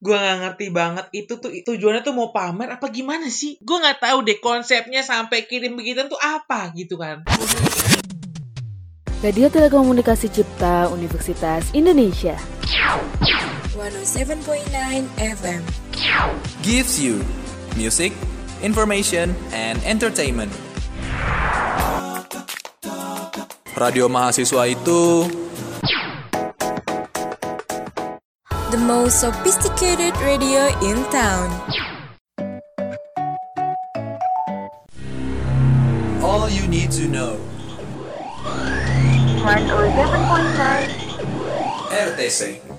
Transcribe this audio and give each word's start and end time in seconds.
Gue 0.00 0.16
nggak 0.16 0.38
ngerti 0.40 0.72
banget 0.72 1.12
itu 1.12 1.36
tuh 1.36 1.52
tujuannya 1.52 2.00
tuh 2.00 2.16
mau 2.16 2.32
pamer 2.32 2.72
apa 2.72 2.88
gimana 2.88 3.28
sih? 3.28 3.60
Gue 3.60 3.84
nggak 3.84 4.00
tahu 4.00 4.24
deh 4.24 4.40
konsepnya 4.40 5.04
sampai 5.04 5.44
kirim 5.44 5.76
begitu 5.76 6.08
tuh 6.08 6.16
apa 6.16 6.72
gitu 6.72 6.96
kan. 6.96 7.20
Radio 9.20 9.52
Telekomunikasi 9.52 10.32
Cipta 10.32 10.88
Universitas 10.88 11.68
Indonesia. 11.76 12.40
107.9 13.76 14.40
FM. 15.20 15.60
gives 16.64 16.96
you 16.96 17.20
music, 17.76 18.16
information, 18.64 19.36
and 19.52 19.76
entertainment. 19.84 20.48
Radio 23.76 24.08
mahasiswa 24.08 24.64
itu 24.64 25.28
The 28.70 28.78
most 28.78 29.20
sophisticated 29.20 30.16
radio 30.18 30.68
in 30.80 31.02
town. 31.10 31.50
all 36.22 36.48
you 36.48 36.68
need 36.68 36.92
to 36.92 37.08
know. 37.08 37.36
107.9 39.42 40.86
RTC. 41.90 42.69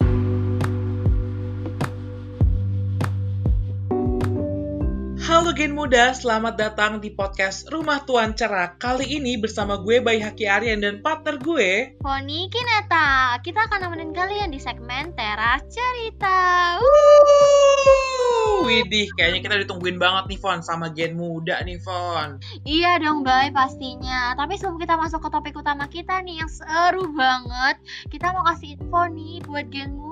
Halo 5.41 5.57
Gen 5.57 5.73
Muda, 5.73 6.13
selamat 6.13 6.53
datang 6.53 7.01
di 7.01 7.17
podcast 7.17 7.65
Rumah 7.73 8.05
Tuan 8.05 8.37
Cerah. 8.37 8.77
Kali 8.77 9.09
ini 9.17 9.41
bersama 9.41 9.81
gue 9.81 9.97
Bayi 9.97 10.21
Haki 10.21 10.45
Aryan 10.45 10.85
dan 10.85 11.01
partner 11.01 11.41
gue. 11.41 11.97
Poni 11.97 12.45
Kineta, 12.45 13.41
kita 13.41 13.65
akan 13.65 13.89
nemenin 13.89 14.13
kalian 14.13 14.53
di 14.53 14.61
segmen 14.61 15.17
Teras 15.17 15.65
Cerita. 15.65 16.77
Wuh, 16.77 18.69
Widih, 18.69 19.09
kayaknya 19.17 19.41
kita 19.41 19.55
ditungguin 19.65 19.97
banget 19.97 20.29
nih 20.29 20.37
Fon 20.37 20.61
sama 20.61 20.93
Gen 20.93 21.17
Muda 21.17 21.57
nih 21.65 21.81
Fon. 21.81 22.37
Iya 22.61 23.01
dong, 23.01 23.25
Bay, 23.25 23.49
pastinya. 23.49 24.37
Tapi 24.37 24.61
sebelum 24.61 24.77
kita 24.77 24.93
masuk 24.93 25.25
ke 25.25 25.29
topik 25.33 25.57
utama 25.57 25.89
kita 25.89 26.21
nih 26.21 26.45
yang 26.45 26.51
seru 26.53 27.09
banget, 27.17 27.81
kita 28.13 28.29
mau 28.29 28.45
kasih 28.45 28.77
info 28.77 29.09
nih 29.09 29.41
buat 29.49 29.65
Gen 29.73 29.97
Muda. 29.97 30.10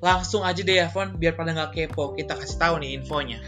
Langsung 0.00 0.42
aja 0.42 0.60
deh 0.60 0.76
ya 0.80 0.88
Fon, 0.88 1.16
biar 1.16 1.36
pada 1.36 1.52
nggak 1.52 1.72
kepo, 1.76 2.16
kita 2.16 2.36
kasih 2.36 2.56
tahu 2.56 2.74
nih 2.80 3.00
infonya. 3.00 3.38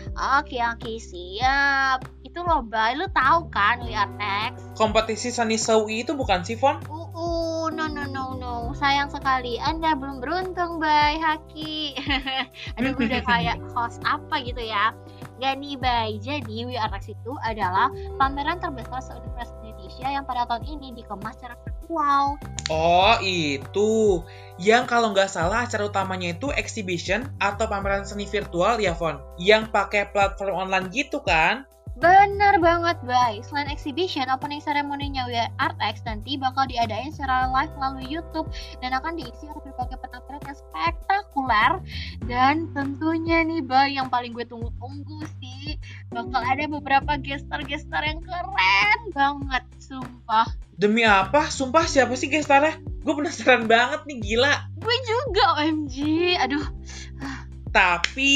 Oke, 0.40 0.60
oke, 0.60 0.92
siap. 1.00 2.04
Itu 2.22 2.44
loh, 2.44 2.64
Bay, 2.64 2.96
lu 2.96 3.08
tahu 3.12 3.48
kan 3.48 3.84
We 3.84 3.96
Are 3.96 4.08
Next? 4.16 4.76
Kompetisi 4.76 5.32
Sani 5.32 5.56
Sawi 5.56 6.04
itu 6.04 6.12
bukan 6.12 6.44
sih 6.44 6.56
Fon? 6.56 6.80
Uh, 6.88 7.08
uh, 7.12 7.64
no, 7.72 7.88
no, 7.88 8.04
no, 8.08 8.36
no. 8.36 8.54
Sayang 8.76 9.12
sekali, 9.12 9.56
Anda 9.60 9.96
belum 9.96 10.20
beruntung, 10.20 10.80
Bay, 10.80 11.20
Haki. 11.20 11.96
Aduh, 12.80 12.92
gue 12.96 13.06
udah 13.08 13.22
kayak 13.30 13.60
host 13.72 14.00
apa 14.04 14.40
gitu 14.44 14.60
ya. 14.60 14.96
Gak 15.40 15.58
nih, 15.58 15.76
Bay. 15.80 16.20
Jadi, 16.20 16.68
We 16.68 16.76
Are 16.76 16.92
Next 16.92 17.10
itu 17.10 17.32
adalah 17.44 17.92
pameran 18.20 18.60
terbesar 18.60 19.00
se-Universitas 19.04 19.52
Indonesia 19.82 20.08
yang 20.08 20.24
pada 20.24 20.48
tahun 20.48 20.64
ini 20.78 20.88
dikemas 20.96 21.36
secara 21.36 21.58
virtual. 21.88 22.38
Oh 22.70 23.16
itu, 23.20 24.22
yang 24.56 24.86
kalau 24.86 25.10
nggak 25.10 25.28
salah 25.28 25.66
acara 25.66 25.90
utamanya 25.90 26.32
itu 26.32 26.54
exhibition 26.54 27.26
atau 27.42 27.66
pameran 27.66 28.06
seni 28.06 28.24
virtual 28.24 28.78
ya 28.78 28.94
Fon, 28.94 29.18
yang 29.36 29.68
pakai 29.68 30.14
platform 30.14 30.68
online 30.68 30.86
gitu 30.94 31.18
kan? 31.20 31.66
Bener 31.92 32.56
banget, 32.56 32.96
Bay. 33.04 33.44
Selain 33.44 33.68
exhibition, 33.68 34.24
opening 34.32 34.64
ceremony-nya 34.64 35.28
We 35.28 35.36
Are 35.36 35.52
Artex 35.60 36.00
nanti 36.08 36.40
bakal 36.40 36.64
diadain 36.66 37.12
secara 37.12 37.52
live 37.52 37.72
melalui 37.76 38.08
YouTube 38.08 38.48
dan 38.80 38.96
akan 38.96 39.20
diisi 39.20 39.44
oleh 39.44 39.60
berbagai 39.60 40.00
penampilan 40.00 40.42
yang 40.42 40.56
spektakuler 40.56 41.72
dan 42.24 42.54
tentunya 42.72 43.44
nih, 43.44 43.60
Bay, 43.60 44.00
yang 44.00 44.08
paling 44.08 44.32
gue 44.32 44.48
tunggu-tunggu 44.48 45.20
sih 45.38 45.76
bakal 46.08 46.40
ada 46.40 46.64
beberapa 46.64 47.20
gestar-gestar 47.20 48.02
yang 48.08 48.24
keren 48.24 49.00
banget, 49.12 49.64
sumpah. 49.76 50.48
Demi 50.72 51.04
apa? 51.04 51.52
Sumpah 51.52 51.84
siapa 51.84 52.16
sih 52.16 52.32
gestarnya? 52.32 52.80
Gue 53.04 53.14
penasaran 53.18 53.68
banget 53.68 54.08
nih 54.08 54.18
gila. 54.18 54.54
Gue 54.80 54.96
juga, 55.04 55.60
OMG. 55.60 55.96
Aduh, 56.40 56.64
Tapi 57.72 58.32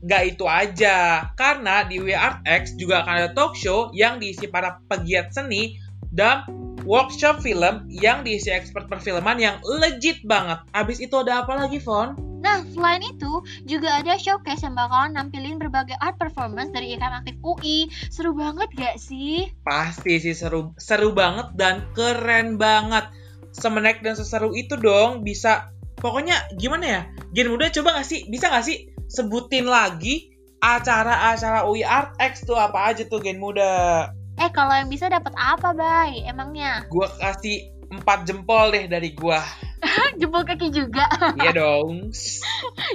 nggak 0.00 0.22
itu 0.32 0.44
aja, 0.48 1.28
karena 1.36 1.84
di 1.84 2.00
We 2.00 2.16
Art 2.16 2.40
X 2.48 2.72
juga 2.80 3.04
akan 3.04 3.14
ada 3.20 3.30
talk 3.36 3.52
show 3.52 3.92
yang 3.92 4.16
diisi 4.16 4.48
para 4.48 4.80
pegiat 4.88 5.36
seni 5.36 5.76
dan 6.08 6.48
workshop 6.88 7.44
film 7.44 7.84
yang 7.92 8.24
diisi 8.24 8.48
expert 8.48 8.88
perfilman 8.88 9.36
yang 9.36 9.60
legit 9.60 10.24
banget. 10.24 10.64
Abis 10.72 11.04
itu 11.04 11.20
ada 11.20 11.44
apa 11.44 11.52
lagi, 11.52 11.76
Fon? 11.84 12.16
Nah, 12.38 12.62
selain 12.70 13.02
itu, 13.02 13.42
juga 13.66 13.98
ada 13.98 14.14
showcase 14.14 14.62
yang 14.62 14.78
bakalan 14.78 15.12
nampilin 15.18 15.58
berbagai 15.58 15.98
art 15.98 16.16
performance 16.16 16.70
dari 16.70 16.94
IKM 16.94 17.20
Aktif 17.20 17.36
UI. 17.42 17.90
Seru 18.08 18.32
banget 18.32 18.70
gak 18.78 18.96
sih? 18.96 19.50
Pasti 19.66 20.22
sih 20.22 20.32
seru, 20.32 20.72
seru 20.78 21.10
banget 21.12 21.52
dan 21.58 21.82
keren 21.98 22.56
banget. 22.56 23.10
Semenek 23.52 24.06
dan 24.06 24.14
seseru 24.14 24.54
itu 24.54 24.78
dong 24.78 25.26
bisa. 25.26 25.74
Pokoknya 25.98 26.36
gimana 26.54 26.84
ya? 26.86 27.00
Gen 27.34 27.50
muda 27.50 27.70
coba 27.70 28.00
gak 28.00 28.06
sih? 28.06 28.26
Bisa 28.30 28.48
gak 28.50 28.66
sih 28.66 28.90
sebutin 29.10 29.66
lagi 29.66 30.30
acara-acara 30.58 31.66
UI 31.70 31.86
Art 31.86 32.18
X 32.18 32.46
tuh 32.46 32.58
apa 32.58 32.90
aja 32.90 33.06
tuh 33.06 33.22
Gen 33.22 33.38
muda? 33.42 34.10
Eh, 34.38 34.50
kalau 34.54 34.70
yang 34.70 34.86
bisa 34.86 35.10
dapat 35.10 35.34
apa, 35.34 35.74
Bay? 35.74 36.22
Emangnya? 36.22 36.86
Gua 36.86 37.10
kasih 37.18 37.74
4 37.90 38.28
jempol 38.28 38.70
deh 38.70 38.86
dari 38.86 39.10
gua. 39.16 39.42
Jempol 40.20 40.42
kaki 40.42 40.74
juga. 40.74 41.06
Iya 41.38 41.54
dong. 41.54 42.10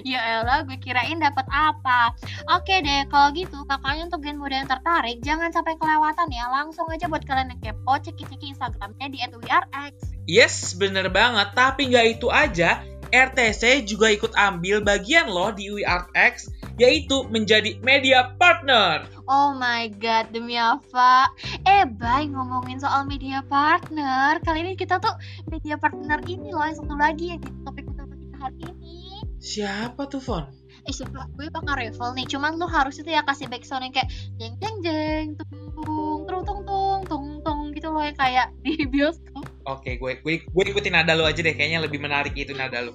ya 0.03 0.43
elah, 0.43 0.67
gue 0.67 0.75
kirain 0.79 1.15
dapat 1.19 1.47
apa. 1.47 2.11
Oke 2.59 2.83
deh, 2.83 3.07
kalau 3.07 3.31
gitu 3.31 3.63
makanya 3.67 4.11
untuk 4.11 4.21
gen 4.23 4.35
muda 4.35 4.63
yang 4.63 4.69
tertarik, 4.69 5.23
jangan 5.23 5.49
sampai 5.51 5.79
kelewatan 5.79 6.27
ya. 6.31 6.51
Langsung 6.51 6.87
aja 6.91 7.07
buat 7.07 7.23
kalian 7.23 7.55
yang 7.55 7.61
kepo, 7.61 7.93
ceki-ceki 8.03 8.55
Instagramnya 8.55 9.07
di 9.07 9.17
@wearex. 9.23 9.93
Yes, 10.27 10.75
bener 10.75 11.07
banget. 11.07 11.55
Tapi 11.55 11.91
nggak 11.91 12.19
itu 12.19 12.27
aja, 12.27 12.83
RTC 13.13 13.85
juga 13.85 14.09
ikut 14.09 14.33
ambil 14.33 14.81
bagian 14.81 15.29
loh 15.29 15.53
di 15.53 15.69
UI 15.69 15.85
Art 15.85 16.09
X, 16.17 16.49
yaitu 16.81 17.29
menjadi 17.29 17.77
media 17.85 18.33
partner. 18.41 19.05
Oh 19.29 19.53
my 19.53 19.93
god, 20.01 20.33
demi 20.33 20.57
apa? 20.57 21.29
Eh, 21.69 21.85
Bay, 21.85 22.25
ngomongin 22.25 22.81
soal 22.81 23.05
media 23.05 23.45
partner. 23.45 24.41
Kali 24.41 24.65
ini 24.65 24.73
kita 24.73 24.97
tuh 24.97 25.13
media 25.45 25.77
partner 25.77 26.19
ini 26.25 26.49
loh, 26.49 26.65
yang 26.65 26.73
satu 26.73 26.97
lagi 26.97 27.37
yang 27.37 27.39
jadi 27.39 27.57
topik 27.63 27.85
utama 27.85 28.13
kita 28.17 28.37
hari 28.41 28.59
ini. 28.65 29.21
Siapa 29.37 30.09
tuh, 30.09 30.19
Fon? 30.19 30.49
Eh, 30.83 30.91
sumpah, 30.91 31.23
gue 31.39 31.47
bakal 31.47 31.79
revel 31.79 32.11
nih. 32.17 32.27
Cuman 32.27 32.59
lu 32.59 32.67
harus 32.67 32.99
itu 32.99 33.07
ya 33.07 33.23
kasih 33.23 33.47
backsound 33.47 33.87
yang 33.87 33.93
kayak 33.95 34.09
jeng 34.35 34.55
jeng 34.59 34.77
jeng, 34.83 35.25
tung, 35.39 36.27
tung 36.27 36.43
tung 36.43 36.61
tung, 36.67 37.01
tung 37.07 37.27
tung 37.39 37.59
gitu 37.71 37.87
loh 37.87 38.03
yang 38.03 38.17
kayak 38.19 38.51
di 38.65 38.83
bioskop. 38.91 39.32
Oke, 39.63 39.95
gue, 39.95 40.19
gue 40.19 40.33
gue 40.43 40.63
ikutin 40.75 40.91
nada 40.91 41.15
lu 41.15 41.23
aja 41.23 41.39
deh. 41.39 41.55
Kayaknya 41.55 41.79
lebih 41.87 42.03
menarik 42.03 42.35
itu 42.35 42.51
nada 42.51 42.83
lu. 42.83 42.91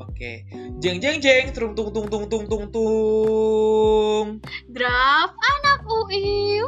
Oke, 0.00 0.48
jeng 0.80 1.02
jeng 1.02 1.20
jeng, 1.20 1.52
tung 1.52 1.76
tung 1.76 1.90
tung 1.92 2.06
tung 2.08 2.24
tung 2.30 2.44
tung 2.48 2.64
tung. 2.72 4.26
Draft 4.72 5.36
anak 5.36 5.80
UI. 5.84 6.62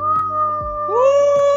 Wuh. 0.91 1.57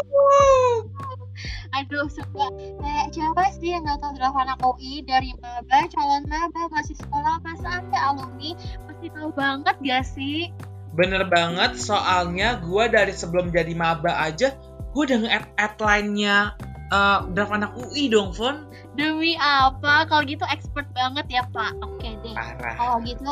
Aduh, 1.76 2.08
suka 2.08 2.46
kayak 2.80 3.08
siapa 3.14 3.42
sih 3.58 3.76
yang 3.76 3.86
gak 3.86 4.00
tau 4.00 4.14
draft 4.16 4.38
anak 4.38 4.58
UI 4.64 5.04
dari 5.04 5.36
maba, 5.38 5.86
calon 5.90 6.24
maba, 6.26 6.66
masih 6.72 6.96
sekolah, 6.98 7.42
apa 7.42 7.52
sampai 7.60 7.98
alumni, 8.00 8.56
pasti 8.88 9.06
tahu 9.12 9.30
banget 9.36 9.76
gak 9.84 10.04
sih? 10.06 10.50
Bener 10.96 11.26
banget, 11.30 11.78
soalnya 11.78 12.58
gue 12.58 12.84
dari 12.90 13.14
sebelum 13.14 13.54
jadi 13.54 13.74
maba 13.78 14.18
aja, 14.18 14.54
gue 14.90 15.02
udah 15.06 15.18
nge-add 15.26 15.74
line-nya 15.78 16.58
uh, 16.90 17.26
draft 17.32 17.54
anak 17.54 17.72
UI 17.78 18.10
dong, 18.10 18.34
Fon. 18.34 18.66
Demi 18.98 19.38
apa? 19.40 20.06
Kalau 20.06 20.22
gitu 20.26 20.44
expert 20.50 20.86
banget 20.92 21.26
ya, 21.30 21.42
Pak. 21.50 21.78
Oke 21.82 22.18
deh. 22.22 22.36
Kalau 22.76 23.00
gitu 23.02 23.30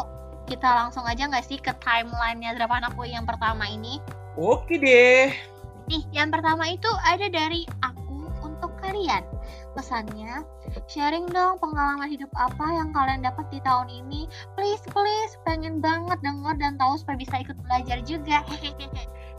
kita 0.49 0.65
langsung 0.65 1.05
aja 1.05 1.29
nggak 1.29 1.45
sih 1.45 1.61
ke 1.61 1.77
timelinenya 1.85 2.57
draft 2.57 2.73
anak 2.73 2.97
UI 2.97 3.13
yang 3.13 3.29
pertama 3.29 3.69
ini? 3.69 4.01
Oke 4.39 4.81
deh. 4.81 5.35
Nih, 5.89 6.03
yang 6.13 6.33
pertama 6.33 6.69
itu 6.69 6.89
ada 7.05 7.27
dari 7.29 7.65
aku 7.85 8.29
untuk 8.45 8.73
kalian. 8.81 9.25
Pesannya, 9.77 10.43
sharing 10.91 11.29
dong 11.31 11.57
pengalaman 11.63 12.11
hidup 12.11 12.29
apa 12.35 12.67
yang 12.77 12.91
kalian 12.93 13.25
dapat 13.25 13.47
di 13.49 13.61
tahun 13.65 13.89
ini. 13.89 14.29
Please, 14.59 14.85
please, 14.91 15.39
pengen 15.49 15.81
banget 15.81 16.19
denger 16.21 16.55
dan 16.61 16.77
tahu 16.77 16.99
supaya 17.01 17.17
bisa 17.17 17.41
ikut 17.41 17.57
belajar 17.65 17.99
juga. 18.05 18.45
Hehehe. 18.49 18.89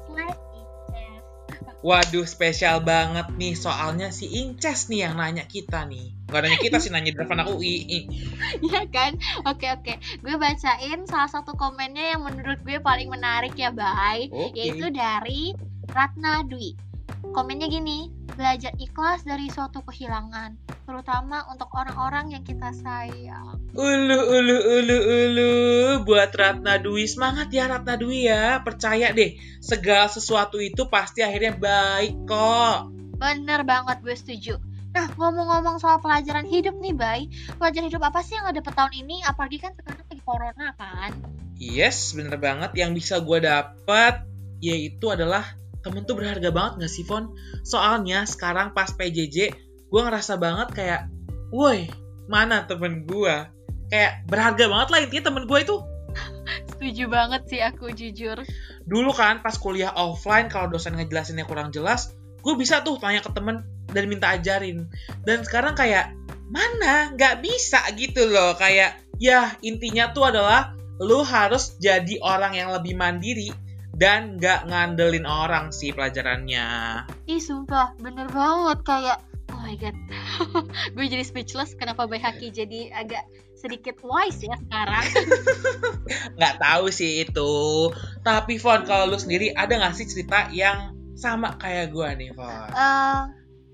Waduh, 1.79 2.27
spesial 2.27 2.83
banget 2.83 3.31
nih. 3.39 3.55
Soalnya 3.55 4.11
si 4.11 4.27
Inces 4.27 4.91
nih 4.91 5.07
yang 5.07 5.15
nanya 5.15 5.47
kita 5.47 5.87
nih. 5.87 6.11
Gak 6.27 6.41
nanya 6.43 6.59
kita 6.59 6.77
sih, 6.77 6.91
nanya 6.91 7.15
draft 7.15 7.31
anak 7.31 7.47
UI. 7.55 7.79
Iya 8.67 8.83
kan? 8.91 9.15
Oke, 9.47 9.71
oke. 9.71 9.95
Gue 10.19 10.35
bacain 10.35 10.99
salah 11.07 11.31
satu 11.31 11.55
komennya 11.55 12.17
yang 12.17 12.21
menurut 12.27 12.59
gue 12.67 12.83
paling 12.83 13.07
menarik 13.07 13.55
ya, 13.55 13.71
Bay. 13.71 14.27
Oke. 14.27 14.59
Yaitu 14.59 14.91
dari 14.91 15.55
Ratna 15.87 16.43
Dwi. 16.43 16.88
Komennya 17.35 17.67
gini, 17.67 18.11
belajar 18.35 18.71
ikhlas 18.79 19.27
dari 19.27 19.51
suatu 19.51 19.83
kehilangan, 19.83 20.55
terutama 20.87 21.43
untuk 21.51 21.67
orang-orang 21.75 22.33
yang 22.33 22.43
kita 22.43 22.71
sayang. 22.71 23.59
Ulu 23.75 24.19
ulu 24.19 24.57
ulu 24.79 24.97
ulu 24.97 25.51
buat 26.03 26.31
Ratna 26.35 26.79
Dwi 26.79 27.05
semangat 27.05 27.51
ya 27.53 27.69
Ratna 27.69 27.99
Dwi 27.99 28.27
ya 28.27 28.59
percaya 28.65 29.13
deh 29.13 29.37
segala 29.59 30.09
sesuatu 30.09 30.57
itu 30.57 30.89
pasti 30.89 31.21
akhirnya 31.21 31.53
baik 31.53 32.25
kok 32.25 32.89
Bener 33.19 33.67
banget, 33.67 33.99
gue 33.99 34.15
setuju. 34.15 34.55
Nah, 34.95 35.05
ngomong-ngomong 35.19 35.77
soal 35.77 35.99
pelajaran 35.99 36.47
hidup 36.47 36.73
nih, 36.79 36.95
Bay. 36.95 37.21
Pelajaran 37.59 37.91
hidup 37.91 38.01
apa 38.07 38.23
sih 38.23 38.39
yang 38.39 38.47
ada 38.47 38.63
dapet 38.63 38.73
tahun 38.73 38.93
ini? 38.95 39.21
Apalagi 39.27 39.59
kan 39.59 39.75
sekarang 39.75 40.07
lagi 40.07 40.23
corona 40.23 40.71
kan? 40.79 41.13
yes 41.59 42.15
bener 42.15 42.39
banget 42.39 42.71
yang 42.79 42.95
bisa 42.95 43.19
gue 43.19 43.43
dapat 43.43 44.23
yaitu 44.63 45.11
adalah 45.11 45.43
temen 45.81 46.03
tuh 46.03 46.15
berharga 46.19 46.49
banget 46.51 46.85
gak 46.85 46.91
sih 46.91 47.05
Fon? 47.07 47.33
Soalnya 47.63 48.27
sekarang 48.27 48.75
pas 48.75 48.91
PJJ 48.91 49.37
gue 49.89 50.01
ngerasa 50.01 50.37
banget 50.37 50.69
kayak 50.75 51.01
woi 51.49 51.89
mana 52.29 52.69
temen 52.69 53.09
gue 53.09 53.35
kayak 53.89 54.29
berharga 54.29 54.69
banget 54.69 54.87
lah 54.93 54.99
intinya 55.01 55.23
temen 55.33 55.43
gue 55.49 55.59
itu. 55.61 55.75
Setuju 56.75 57.05
banget 57.11 57.41
sih 57.49 57.61
aku 57.61 57.91
jujur. 57.91 58.41
dulu 58.89 59.13
kan 59.13 59.45
pas 59.45 59.53
kuliah 59.53 59.93
offline 59.93 60.49
kalau 60.49 60.65
dosen 60.73 60.97
ngejelasinnya 60.97 61.45
kurang 61.45 61.69
jelas 61.69 62.09
gue 62.39 62.53
bisa 62.55 62.81
tuh 62.81 62.97
tanya 62.97 63.19
ke 63.19 63.31
temen 63.35 63.67
dan 63.91 64.05
minta 64.07 64.31
ajarin. 64.31 64.87
Dan 65.25 65.43
sekarang 65.43 65.75
kayak 65.75 66.15
mana? 66.49 67.13
Nggak 67.13 67.43
bisa 67.43 67.83
gitu 67.99 68.29
loh. 68.29 68.55
Kayak 68.55 69.01
ya 69.19 69.53
intinya 69.59 70.15
tuh 70.15 70.31
adalah 70.31 70.73
lu 70.99 71.23
harus 71.23 71.79
jadi 71.79 72.19
orang 72.23 72.55
yang 72.55 72.69
lebih 72.75 72.95
mandiri 72.95 73.51
dan 73.99 74.39
nggak 74.39 74.71
ngandelin 74.71 75.27
orang 75.27 75.75
sih 75.75 75.91
pelajarannya 75.91 77.03
Ih, 77.27 77.43
sumpah, 77.43 77.93
bener 77.99 78.31
banget 78.31 78.79
kayak 78.87 79.19
Oh 79.49 79.65
my 79.65 79.75
god, 79.81 79.97
gue 80.95 81.05
jadi 81.09 81.25
speechless. 81.25 81.73
Kenapa 81.73 82.05
Bay 82.05 82.21
Haki 82.21 82.53
jadi 82.53 82.93
agak 82.93 83.25
sedikit 83.57 83.97
wise 84.05 84.45
ya 84.45 84.55
sekarang? 84.55 85.03
nggak 86.37 86.55
tahu 86.63 86.87
sih 86.93 87.27
itu 87.27 87.51
tapi 88.23 88.55
Fon 88.55 88.87
kalau 88.87 89.11
lu 89.11 89.17
sendiri 89.19 89.51
ada 89.57 89.75
nggak 89.75 89.97
sih 89.97 90.07
cerita 90.07 90.47
yang 90.55 90.95
sama 91.19 91.59
kayak 91.59 91.91
gue 91.91 92.07
nih 92.15 92.31
Fon 92.31 92.71
Eh, 92.71 93.21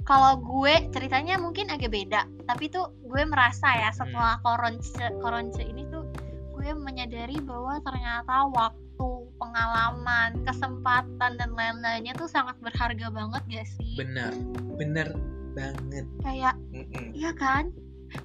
kalau 0.06 0.38
gue 0.38 0.74
ceritanya 0.94 1.42
mungkin 1.42 1.70
agak 1.70 1.90
beda, 1.94 2.26
tapi 2.46 2.70
tuh 2.70 2.94
gue 3.06 3.22
merasa 3.26 3.74
ya 3.74 3.90
setelah 3.94 4.38
koronce 4.42 5.02
koronce 5.22 5.62
ini 5.66 5.86
tuh 5.90 6.06
gue 6.54 6.70
menyadari 6.78 7.38
bahwa 7.42 7.78
ternyata 7.82 8.50
waktu, 8.54 8.85
pengalaman, 9.36 10.42
kesempatan 10.48 11.32
dan 11.38 11.50
lain-lainnya 11.54 12.16
tuh 12.16 12.28
sangat 12.28 12.56
berharga 12.64 13.12
banget 13.12 13.44
gak 13.52 13.68
sih? 13.68 13.94
bener 14.00 14.32
bener 14.76 15.10
banget 15.56 16.06
Kayak. 16.22 16.56
Iya 17.16 17.32
kan? 17.36 17.72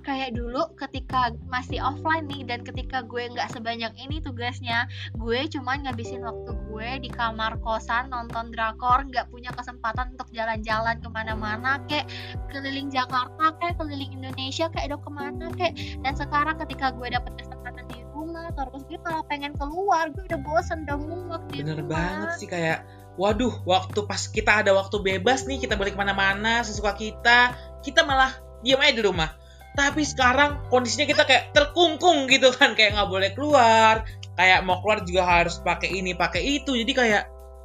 Kayak 0.06 0.38
dulu 0.38 0.70
ketika 0.78 1.34
masih 1.50 1.82
offline 1.82 2.30
nih 2.30 2.46
dan 2.46 2.62
ketika 2.62 3.02
gue 3.02 3.26
nggak 3.26 3.50
sebanyak 3.50 3.90
ini 3.98 4.22
tugasnya, 4.22 4.86
gue 5.18 5.50
cuman 5.50 5.82
ngabisin 5.82 6.22
waktu 6.22 6.52
gue 6.70 6.88
di 7.02 7.10
kamar 7.10 7.58
kosan 7.58 8.06
nonton 8.12 8.54
drakor, 8.54 9.02
nggak 9.10 9.26
punya 9.34 9.50
kesempatan 9.50 10.14
untuk 10.14 10.30
jalan-jalan 10.30 10.94
ke 11.02 11.08
mana-mana, 11.10 11.82
kayak 11.90 12.06
keliling 12.54 12.86
Jakarta, 12.86 13.56
kayak 13.58 13.82
keliling 13.82 14.14
Indonesia, 14.14 14.70
kayak 14.70 14.94
udah 14.94 15.00
ke 15.02 15.10
mana, 15.10 15.46
kayak 15.58 15.74
dan 16.06 16.14
sekarang 16.14 16.54
ketika 16.62 16.94
gue 16.94 17.08
dapet 17.10 17.32
kesempatan 17.40 17.82
di 17.90 17.99
rumah, 18.20 18.52
terus 18.52 18.84
gue 18.84 19.00
malah 19.00 19.24
pengen 19.24 19.56
keluar, 19.56 20.12
gue 20.12 20.22
udah 20.28 20.40
bosen 20.44 20.84
udah 20.84 20.98
muak 21.00 21.42
di 21.48 21.64
Bener 21.64 21.80
rumah. 21.80 21.88
banget 21.96 22.30
sih 22.36 22.48
kayak 22.48 22.84
Waduh, 23.20 23.52
waktu 23.68 24.06
pas 24.08 24.22
kita 24.32 24.64
ada 24.64 24.72
waktu 24.72 24.96
bebas 25.02 25.44
nih, 25.44 25.60
kita 25.60 25.76
boleh 25.76 25.92
ke 25.92 25.98
mana-mana 25.98 26.64
sesuka 26.64 26.96
kita, 26.96 27.52
kita 27.84 28.00
malah 28.06 28.32
diam 28.64 28.80
aja 28.80 28.96
di 28.96 29.02
rumah. 29.04 29.36
Tapi 29.76 30.08
sekarang 30.08 30.72
kondisinya 30.72 31.04
kita 31.04 31.28
kayak 31.28 31.52
terkungkung 31.52 32.30
gitu 32.32 32.48
kan, 32.54 32.72
kayak 32.72 32.96
nggak 32.96 33.10
boleh 33.10 33.30
keluar, 33.36 34.08
kayak 34.40 34.64
mau 34.64 34.80
keluar 34.80 35.04
juga 35.04 35.26
harus 35.26 35.60
pakai 35.60 36.00
ini, 36.00 36.16
pakai 36.16 36.62
itu. 36.62 36.72
Jadi 36.72 36.92
kayak, 36.96 37.22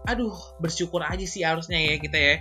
aduh, 0.09 0.35
bersyukur 0.59 0.99
aja 1.05 1.23
sih 1.23 1.47
harusnya 1.47 1.79
ya 1.79 2.03
kita 2.03 2.17
ya. 2.17 2.35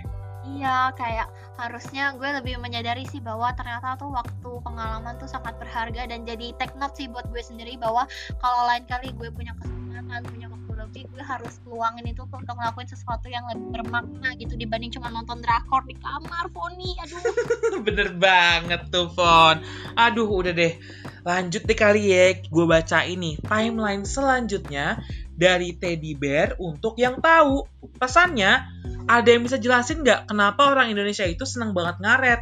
Iya, 0.45 0.77
kayak 0.99 1.27
harusnya 1.55 2.11
gue 2.19 2.29
lebih 2.41 2.59
menyadari 2.59 3.07
sih 3.07 3.23
bahwa 3.23 3.51
ternyata 3.55 3.95
tuh 3.95 4.11
waktu 4.11 4.51
pengalaman 4.63 5.15
tuh 5.15 5.27
sangat 5.27 5.55
berharga 5.55 6.07
dan 6.07 6.27
jadi 6.27 6.51
take 6.59 6.75
note 6.75 6.95
sih 6.99 7.07
buat 7.07 7.25
gue 7.31 7.39
sendiri 7.39 7.79
bahwa 7.79 8.07
kalau 8.43 8.67
lain 8.67 8.83
kali 8.85 9.15
gue 9.15 9.31
punya 9.31 9.55
kesempatan, 9.59 10.21
punya 10.27 10.47
waktu 10.51 10.65
lebih, 10.75 11.03
gue 11.11 11.23
harus 11.23 11.53
luangin 11.65 12.05
itu 12.11 12.23
tuh 12.27 12.37
untuk 12.37 12.55
ngelakuin 12.55 12.89
sesuatu 12.91 13.27
yang 13.31 13.47
lebih 13.49 13.81
bermakna 13.81 14.35
gitu 14.37 14.53
dibanding 14.59 14.91
cuma 14.93 15.09
nonton 15.09 15.39
drakor 15.41 15.81
di 15.87 15.95
kamar, 15.97 16.51
Foni. 16.51 16.93
Aduh. 17.01 17.19
Bener 17.87 18.13
banget 18.13 18.91
tuh, 18.93 19.09
Fon. 19.09 19.63
Aduh, 19.97 20.27
udah 20.29 20.53
deh. 20.53 20.77
Lanjut 21.25 21.65
deh 21.65 21.77
kali 21.77 22.13
ya, 22.13 22.37
gue 22.37 22.65
baca 22.69 23.01
ini. 23.07 23.39
Timeline 23.41 24.05
selanjutnya 24.05 25.01
dari 25.33 25.73
Teddy 25.75 26.13
Bear 26.13 26.55
untuk 26.61 26.95
yang 27.01 27.17
tahu. 27.17 27.65
Pesannya, 27.97 28.61
ada 29.05 29.29
yang 29.29 29.45
bisa 29.45 29.61
jelasin 29.61 30.01
nggak 30.01 30.29
kenapa 30.29 30.73
orang 30.73 30.89
Indonesia 30.89 31.25
itu 31.25 31.45
seneng 31.45 31.77
banget 31.77 32.01
ngaret? 32.01 32.41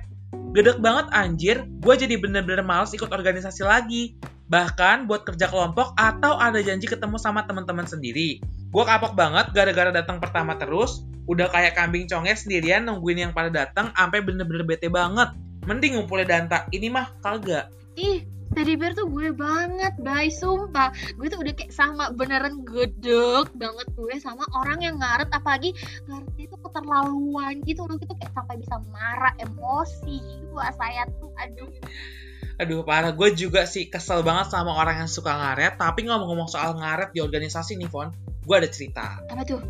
Gedek 0.54 0.80
banget 0.80 1.10
anjir, 1.12 1.58
gue 1.68 1.96
jadi 1.98 2.16
bener-bener 2.22 2.64
males 2.64 2.94
ikut 2.96 3.10
organisasi 3.12 3.66
lagi. 3.66 4.16
Bahkan 4.48 5.10
buat 5.10 5.26
kerja 5.26 5.50
kelompok 5.50 5.98
atau 5.98 6.38
ada 6.38 6.62
janji 6.62 6.86
ketemu 6.86 7.18
sama 7.18 7.44
teman-teman 7.44 7.90
sendiri. 7.90 8.40
Gue 8.70 8.84
kapok 8.86 9.18
banget 9.18 9.50
gara-gara 9.52 9.90
datang 9.90 10.22
pertama 10.22 10.56
terus, 10.56 11.04
udah 11.26 11.50
kayak 11.50 11.76
kambing 11.76 12.06
conget 12.06 12.40
sendirian 12.40 12.86
nungguin 12.86 13.28
yang 13.28 13.34
pada 13.34 13.50
datang 13.50 13.90
sampai 13.98 14.22
bener-bener 14.22 14.64
bete 14.64 14.88
banget. 14.88 15.34
Mending 15.66 16.00
ngumpulnya 16.00 16.28
danta, 16.28 16.70
ini 16.70 16.88
mah 16.92 17.12
kagak. 17.24 17.72
Ih, 17.98 18.26
teddy 18.54 18.78
bear 18.78 18.94
tuh 18.94 19.10
gue 19.10 19.34
banget, 19.34 19.94
bay 20.00 20.30
sumpah. 20.30 20.94
Gue 21.18 21.28
tuh 21.28 21.42
udah 21.42 21.54
kayak 21.58 21.74
sama 21.74 22.14
beneran 22.14 22.62
gedek 22.64 23.50
banget 23.58 23.88
gue 23.98 24.16
sama 24.22 24.46
orang 24.54 24.80
yang 24.86 24.96
ngaret 25.02 25.30
apalagi 25.34 25.74
ngaretnya 26.06 26.44
itu 26.48 26.58
keterlaluan 26.62 27.54
gitu 27.66 27.82
loh 27.84 27.98
gitu 27.98 28.14
kayak 28.16 28.32
sampai 28.32 28.56
bisa 28.62 28.78
marah, 28.94 29.34
emosi. 29.42 30.22
Wah, 30.54 30.72
saya 30.78 31.10
tuh 31.18 31.34
aduh. 31.42 31.70
Aduh 32.62 32.86
parah, 32.86 33.18
gue 33.18 33.34
juga 33.34 33.66
sih 33.66 33.90
kesel 33.90 34.22
banget 34.22 34.54
sama 34.54 34.78
orang 34.78 35.02
yang 35.02 35.10
suka 35.10 35.34
ngaret. 35.34 35.82
Tapi 35.82 36.06
ngomong-ngomong 36.06 36.46
soal 36.46 36.78
ngaret 36.78 37.10
di 37.10 37.20
organisasi 37.20 37.82
nih, 37.82 37.90
Fon, 37.90 38.14
gue 38.44 38.56
ada 38.56 38.70
cerita. 38.70 39.20
Apa 39.32 39.44
tuh? 39.48 39.64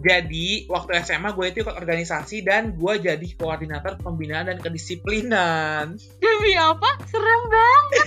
Jadi, 0.00 0.64
waktu 0.64 0.96
SMA 1.04 1.36
gue 1.36 1.46
itu 1.52 1.58
ikut 1.60 1.76
organisasi 1.76 2.40
dan 2.40 2.72
gue 2.72 2.94
jadi 3.04 3.28
koordinator 3.36 4.00
pembinaan 4.00 4.48
dan 4.48 4.56
kedisiplinan. 4.56 6.00
Demi 6.24 6.56
apa? 6.56 6.96
Serem 7.04 7.42
banget. 7.52 8.06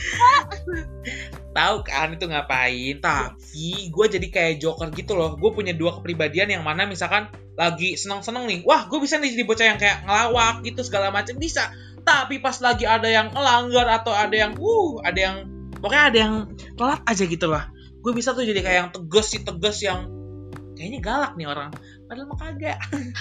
Tahu 1.57 1.78
kan 1.86 2.18
itu 2.18 2.25
ngapain? 2.25 2.98
Tapi 2.98 3.94
gue 3.94 4.06
jadi 4.10 4.28
kayak 4.33 4.54
joker 4.57 4.90
gitu 4.90 5.14
loh. 5.14 5.38
Gue 5.38 5.54
punya 5.54 5.78
dua 5.78 6.02
kepribadian 6.02 6.50
yang 6.50 6.66
mana 6.66 6.90
misalkan 6.90 7.30
lagi 7.54 7.94
seneng-seneng 7.94 8.50
nih. 8.50 8.59
Wah, 8.66 8.90
gue 8.90 8.97
bisa 8.97 9.21
nih 9.21 9.38
jadi 9.38 9.45
bocah 9.45 9.66
yang 9.69 9.78
kayak 9.78 10.02
ngelawak 10.09 10.66
gitu 10.66 10.81
segala 10.81 11.14
macam 11.14 11.38
bisa. 11.38 11.69
Tapi 12.02 12.42
pas 12.42 12.57
lagi 12.57 12.90
ada 12.90 13.06
yang 13.06 13.30
ngelanggar 13.30 13.85
atau 14.02 14.18
ada 14.18 14.33
yang 14.33 14.57
uh, 14.57 14.97
ada 15.06 15.19
yang 15.19 15.35
pokoknya 15.78 16.04
ada 16.09 16.18
yang 16.18 16.33
telat 16.73 17.02
aja 17.06 17.23
gitu 17.30 17.45
lah. 17.45 17.69
Gue 18.04 18.12
bisa 18.12 18.36
tuh 18.36 18.44
jadi 18.44 18.60
kayak 18.60 18.78
yang 18.78 18.92
tegas 18.92 19.31
sih 19.31 19.42
tegas 19.48 19.80
yang 19.80 20.12
kayaknya 20.76 21.00
galak 21.00 21.33
nih 21.40 21.48
orang. 21.48 21.72
Padahal 22.12 22.28
mah 22.28 22.38
kagak. 22.44 22.78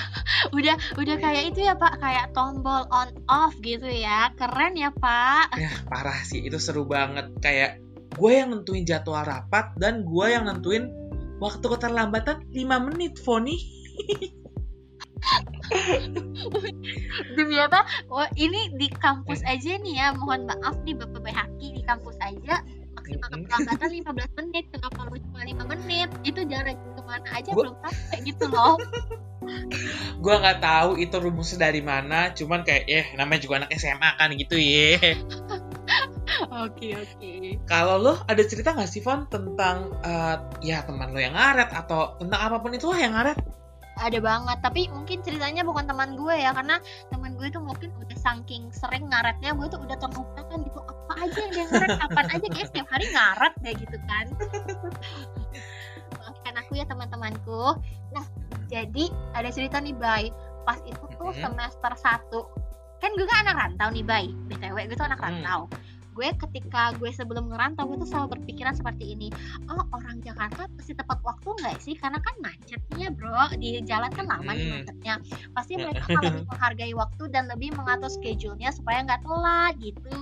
Udah 0.57 0.75
udah 0.99 1.17
kayak 1.23 1.55
itu 1.55 1.63
ya, 1.63 1.79
Pak, 1.79 2.03
kayak 2.03 2.35
tombol 2.35 2.83
on 2.91 3.15
off 3.31 3.55
gitu 3.63 3.87
ya. 3.87 4.35
Keren 4.35 4.75
ya, 4.75 4.91
Pak. 4.91 5.55
Ya 5.55 5.71
parah 5.87 6.19
sih, 6.27 6.43
itu 6.43 6.59
seru 6.59 6.83
banget. 6.83 7.31
Kayak 7.39 7.79
gue 8.19 8.31
yang 8.35 8.51
nentuin 8.51 8.83
jadwal 8.83 9.23
rapat 9.23 9.71
dan 9.79 10.03
gue 10.03 10.27
yang 10.27 10.51
nentuin 10.51 10.91
waktu 11.39 11.63
keterlambatan 11.63 12.43
5 12.51 12.87
menit, 12.91 13.23
Foni. 13.23 13.55
Demi 17.39 17.57
apa? 17.63 17.87
Wah, 18.11 18.27
ini 18.35 18.75
di 18.75 18.91
kampus 18.91 19.47
aja 19.47 19.79
nih 19.79 19.95
ya. 19.95 20.19
Mohon 20.19 20.51
maaf 20.51 20.75
nih 20.83 20.99
Bapak 20.99 21.23
Behaki 21.23 21.79
di 21.79 21.83
kampus 21.87 22.19
aja 22.19 22.67
maksimal 23.13 23.29
Mm-mm. 23.33 23.45
keterlambatan 23.49 23.91
15 24.33 24.39
menit. 24.41 24.65
Kenapa 24.73 25.01
lu 25.09 25.17
cuma 25.21 25.41
5 25.45 25.65
menit? 25.73 26.09
Itu 26.25 26.41
jarak 26.49 26.77
ke 26.77 27.03
mana 27.05 27.29
aja 27.33 27.51
Gua- 27.53 27.65
belum 27.69 27.77
sampai 27.83 28.19
gitu 28.25 28.45
loh. 28.49 28.75
gue 30.23 30.35
nggak 30.39 30.63
tahu 30.63 30.91
itu 31.03 31.17
rumusnya 31.19 31.67
dari 31.67 31.83
mana, 31.83 32.31
cuman 32.31 32.63
kayak 32.63 32.85
eh 32.87 33.07
namanya 33.19 33.43
juga 33.43 33.55
anak 33.67 33.75
SMA 33.75 34.11
kan 34.15 34.31
gitu 34.39 34.55
ya. 34.55 34.97
Oke, 36.53 36.97
oke. 36.97 37.33
Kalau 37.69 38.01
lo 38.01 38.15
ada 38.25 38.43
cerita 38.43 38.73
nggak 38.73 38.89
sih, 38.89 39.05
Fon, 39.05 39.29
tentang 39.29 39.93
eh, 40.01 40.37
ya 40.65 40.81
teman 40.83 41.13
lo 41.13 41.21
yang 41.21 41.37
ngaret 41.37 41.71
atau 41.71 42.17
tentang 42.19 42.41
apa 42.41 42.57
pun 42.59 42.73
itulah 42.73 42.99
yang 42.99 43.13
ngaret? 43.15 43.37
Ada 44.01 44.19
banget, 44.19 44.59
tapi 44.65 44.89
mungkin 44.89 45.21
ceritanya 45.21 45.63
bukan 45.63 45.85
teman 45.85 46.17
gue 46.17 46.33
ya, 46.35 46.51
karena 46.57 46.81
teman 47.13 47.37
gue 47.37 47.47
tuh 47.53 47.61
mungkin 47.61 47.93
udah 47.95 48.19
saking 48.19 48.73
sering 48.73 49.07
ngaretnya, 49.07 49.53
gue 49.53 49.67
tuh 49.69 49.81
udah 49.85 49.97
terlupakan 50.01 50.59
gitu 50.65 50.81
aja 51.23 51.39
yang 51.39 51.53
dia 51.55 51.65
ngaret, 51.71 51.91
kapan 52.03 52.27
aja 52.35 52.47
kayak 52.51 52.67
setiap 52.69 52.89
hari 52.91 53.07
ngaret 53.15 53.55
kayak 53.63 53.77
gitu 53.79 53.97
kan. 54.11 54.27
Maafkan 56.19 56.55
aku 56.59 56.73
ya 56.79 56.85
teman-temanku. 56.91 57.79
Nah, 58.11 58.25
jadi 58.67 59.05
ada 59.39 59.49
cerita 59.55 59.79
nih 59.79 59.95
Bay. 59.95 60.35
pas 60.63 60.79
itu 60.87 61.05
tuh 61.19 61.35
semester 61.35 61.91
1 61.91 62.63
kan 63.03 63.11
gue 63.19 63.27
kan 63.27 63.43
anak 63.43 63.57
rantau 63.59 63.91
nih 63.91 64.07
bay 64.07 64.31
btw 64.47 64.79
gue 64.87 64.95
tuh 64.95 65.07
anak 65.11 65.19
Hmm. 65.67 65.67
Gue 66.13 66.29
ketika 66.49 66.93
gue 67.01 67.11
sebelum 67.11 67.49
ngerantau 67.49 67.89
gue 67.89 68.05
tuh 68.05 68.09
selalu 68.09 68.39
berpikiran 68.39 68.77
seperti 68.77 69.17
ini. 69.17 69.29
Oh 69.73 69.83
orang 69.97 70.21
Jakarta 70.21 70.69
pasti 70.77 70.93
tepat 70.93 71.19
waktu 71.25 71.49
nggak 71.49 71.77
sih? 71.81 71.95
Karena 71.97 72.21
kan 72.21 72.35
macetnya 72.45 73.09
bro 73.13 73.49
di 73.57 73.81
jalan 73.85 74.13
kan 74.13 74.29
lama 74.29 74.53
nih 74.53 74.67
Hmm. 74.69 74.75
macetnya. 74.85 75.15
Pasti 75.57 75.73
mereka 75.81 76.05
akan 76.07 76.23
lebih 76.23 76.45
menghargai 76.53 76.95
waktu 76.95 77.25
dan 77.33 77.45
lebih 77.49 77.75
mengatur 77.75 78.13
schedule-nya 78.13 78.71
supaya 78.71 79.03
nggak 79.05 79.25
telat 79.25 79.75
gitu. 79.81 80.21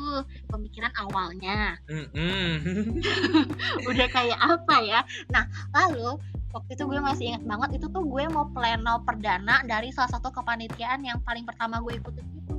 Pemikiran 0.49 0.93
awalnya. 0.97 1.77
Mm-mm. 1.91 2.53
udah 3.91 4.09
kayak 4.11 4.39
apa 4.39 4.77
ya? 4.83 5.01
Nah 5.31 5.45
lalu 5.75 6.19
waktu 6.51 6.75
itu 6.75 6.83
gue 6.87 6.99
masih 6.99 7.25
ingat 7.35 7.43
banget 7.47 7.79
itu 7.79 7.87
tuh 7.91 8.03
gue 8.03 8.25
mau 8.31 8.51
pleno 8.51 9.03
perdana 9.07 9.63
dari 9.67 9.95
salah 9.95 10.11
satu 10.11 10.35
kepanitiaan 10.35 11.07
yang 11.07 11.23
paling 11.23 11.47
pertama 11.47 11.79
gue 11.79 11.95
ikutin 11.99 12.27
itu 12.27 12.51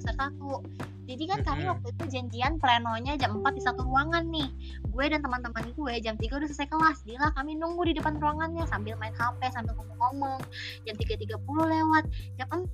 semester 0.00 0.32
1 0.40 1.00
jadi 1.10 1.26
kan 1.26 1.40
kami 1.42 1.66
waktu 1.66 1.90
itu 1.90 2.04
janjian 2.06 2.62
plenonya 2.62 3.18
jam 3.18 3.42
4 3.42 3.58
di 3.58 3.62
satu 3.66 3.82
ruangan 3.82 4.30
nih. 4.30 4.46
Gue 4.94 5.10
dan 5.10 5.26
teman-teman 5.26 5.74
gue 5.74 5.94
jam 5.98 6.14
3 6.14 6.38
udah 6.38 6.46
selesai 6.46 6.70
kelas. 6.70 7.02
Dila 7.02 7.34
kami 7.34 7.58
nunggu 7.58 7.82
di 7.90 7.98
depan 7.98 8.14
ruangannya 8.22 8.62
sambil 8.70 8.94
main 8.94 9.10
HP 9.18 9.50
sambil 9.50 9.74
ngomong-ngomong. 9.74 10.38
Jam 10.86 10.94
3.30 10.94 11.42
lewat. 11.42 12.04
Jam 12.38 12.46
4 12.54 12.70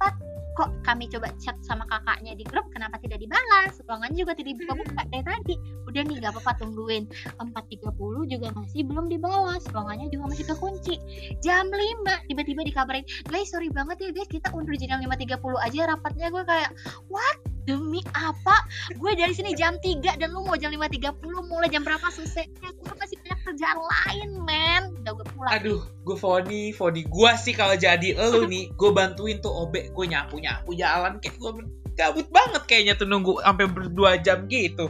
kok 0.57 0.71
kami 0.85 1.09
coba 1.09 1.33
chat 1.41 1.57
sama 1.65 1.89
kakaknya 1.89 2.37
di 2.37 2.45
grup 2.45 2.69
kenapa 2.77 3.01
tidak 3.01 3.25
dibalas? 3.25 3.73
Ruangannya 3.89 4.21
juga 4.21 4.33
tidak 4.37 4.53
dibuka-buka 4.61 5.03
dari 5.09 5.25
tadi. 5.25 5.55
Udah 5.89 6.03
nih 6.05 6.17
gak 6.21 6.33
apa-apa 6.37 6.53
tungguin. 6.61 7.09
4.30 7.41 8.33
juga 8.37 8.49
masih 8.53 8.85
belum 8.85 9.09
dibalas. 9.09 9.65
Ruangannya 9.73 10.13
juga 10.13 10.37
masih 10.37 10.45
kekunci 10.45 11.01
jam 11.41 11.73
5 11.73 12.29
tiba-tiba 12.29 12.63
dikabarin 12.69 13.05
guys 13.33 13.49
sorry 13.49 13.71
banget 13.71 13.97
ya 14.03 14.11
guys 14.13 14.29
kita 14.29 14.51
undur 14.53 14.75
jam 14.77 15.01
5.30 15.01 15.41
aja 15.41 15.81
rapatnya 15.95 16.27
gue 16.33 16.43
kayak 16.43 16.71
what 17.17 17.37
demi 17.67 17.99
apa 18.15 18.63
gue 18.95 19.13
dari 19.19 19.35
sini 19.35 19.57
jam 19.59 19.75
3 19.83 20.23
dan 20.23 20.29
lu 20.31 20.47
mau 20.47 20.55
jam 20.55 20.71
5.30 20.71 21.19
mulai 21.51 21.67
jam 21.67 21.83
berapa 21.83 22.07
selesai 22.15 22.47
gue 22.63 22.95
masih 22.95 23.19
banyak 23.25 23.39
kerjaan 23.43 23.79
lain 23.83 24.29
men 24.47 24.83
udah 25.03 25.13
gue 25.19 25.27
pulang 25.35 25.51
Aduh, 25.51 25.83
gue 26.07 26.17
Fodi, 26.19 26.71
Fodi. 26.71 27.03
Gue 27.07 27.31
sih 27.39 27.55
kalau 27.55 27.75
jadi 27.75 28.15
elu 28.15 28.47
nih, 28.55 28.71
gue 28.75 28.91
bantuin 28.95 29.43
tuh 29.43 29.51
obek 29.51 29.91
gue 29.91 30.07
nyapu 30.07 30.39
nyapu 30.39 30.79
jalan 30.79 31.19
kayak 31.19 31.35
gue 31.43 31.51
gabut 31.99 32.29
banget 32.31 32.63
kayaknya 32.71 32.95
tuh 32.95 33.09
nunggu 33.11 33.43
sampai 33.43 33.67
berdua 33.67 34.19
jam 34.23 34.47
gitu. 34.47 34.87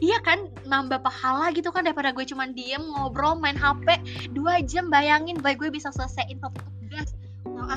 Iya 0.00 0.24
kan 0.24 0.48
nambah 0.64 1.04
pahala 1.04 1.52
gitu 1.52 1.68
kan 1.68 1.84
daripada 1.84 2.16
gue 2.16 2.24
cuman 2.24 2.56
diem 2.56 2.80
ngobrol 2.80 3.36
main 3.36 3.60
HP 3.60 4.00
dua 4.32 4.64
jam 4.64 4.88
bayangin 4.88 5.36
baik 5.36 5.60
gue 5.60 5.68
bisa 5.68 5.92
selesaiin 5.92 6.40
topik 6.40 6.64
tugas. 6.64 7.12
Nah, 7.44 7.76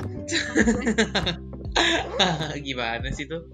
ah, 2.24 2.56
Gimana 2.66 3.12
sih 3.12 3.28
tuh? 3.28 3.44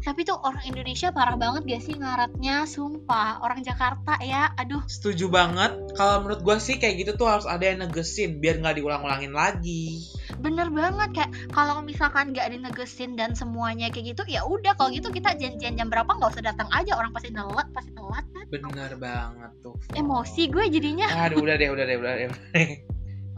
Tapi 0.00 0.24
tuh 0.24 0.36
orang 0.40 0.64
Indonesia 0.64 1.12
parah 1.12 1.36
banget 1.36 1.62
gak 1.68 1.82
sih 1.84 1.94
ngaratnya 2.00 2.64
sumpah 2.64 3.44
orang 3.44 3.60
Jakarta 3.60 4.16
ya 4.24 4.48
aduh 4.56 4.80
Setuju 4.88 5.28
banget. 5.28 5.72
Kalau 5.94 6.24
menurut 6.24 6.40
gue 6.40 6.56
sih 6.58 6.80
kayak 6.80 7.04
gitu 7.04 7.12
tuh 7.20 7.28
harus 7.28 7.44
ada 7.44 7.62
yang 7.62 7.84
negesin 7.84 8.40
biar 8.40 8.58
nggak 8.58 8.80
diulang-ulangin 8.80 9.30
lagi. 9.30 10.00
bener 10.40 10.70
banget 10.72 11.10
kayak 11.12 11.30
kalau 11.52 11.82
misalkan 11.84 12.32
gak 12.32 12.48
dinegesin 12.54 13.18
dan 13.18 13.34
semuanya 13.34 13.90
kayak 13.92 14.14
gitu 14.14 14.22
ya 14.30 14.40
udah 14.46 14.72
kalau 14.78 14.88
gitu 14.94 15.10
kita 15.10 15.36
janjian 15.36 15.74
jam 15.76 15.90
berapa 15.90 16.06
nggak 16.06 16.32
usah 16.32 16.44
datang 16.54 16.70
aja 16.70 16.96
orang 16.96 17.10
pasti 17.12 17.34
telat 17.34 17.66
pasti 17.74 17.90
telat 17.92 18.24
kan 18.30 18.44
Bener 18.48 18.92
banget 18.96 19.52
tuh. 19.60 19.76
emosi 19.98 20.42
gue 20.48 20.64
jadinya 20.70 21.06
Aduh, 21.28 21.44
udah 21.44 21.54
deh, 21.58 21.68
udah 21.68 21.84
deh, 21.84 21.96
udah 21.98 22.12
deh. 22.16 22.30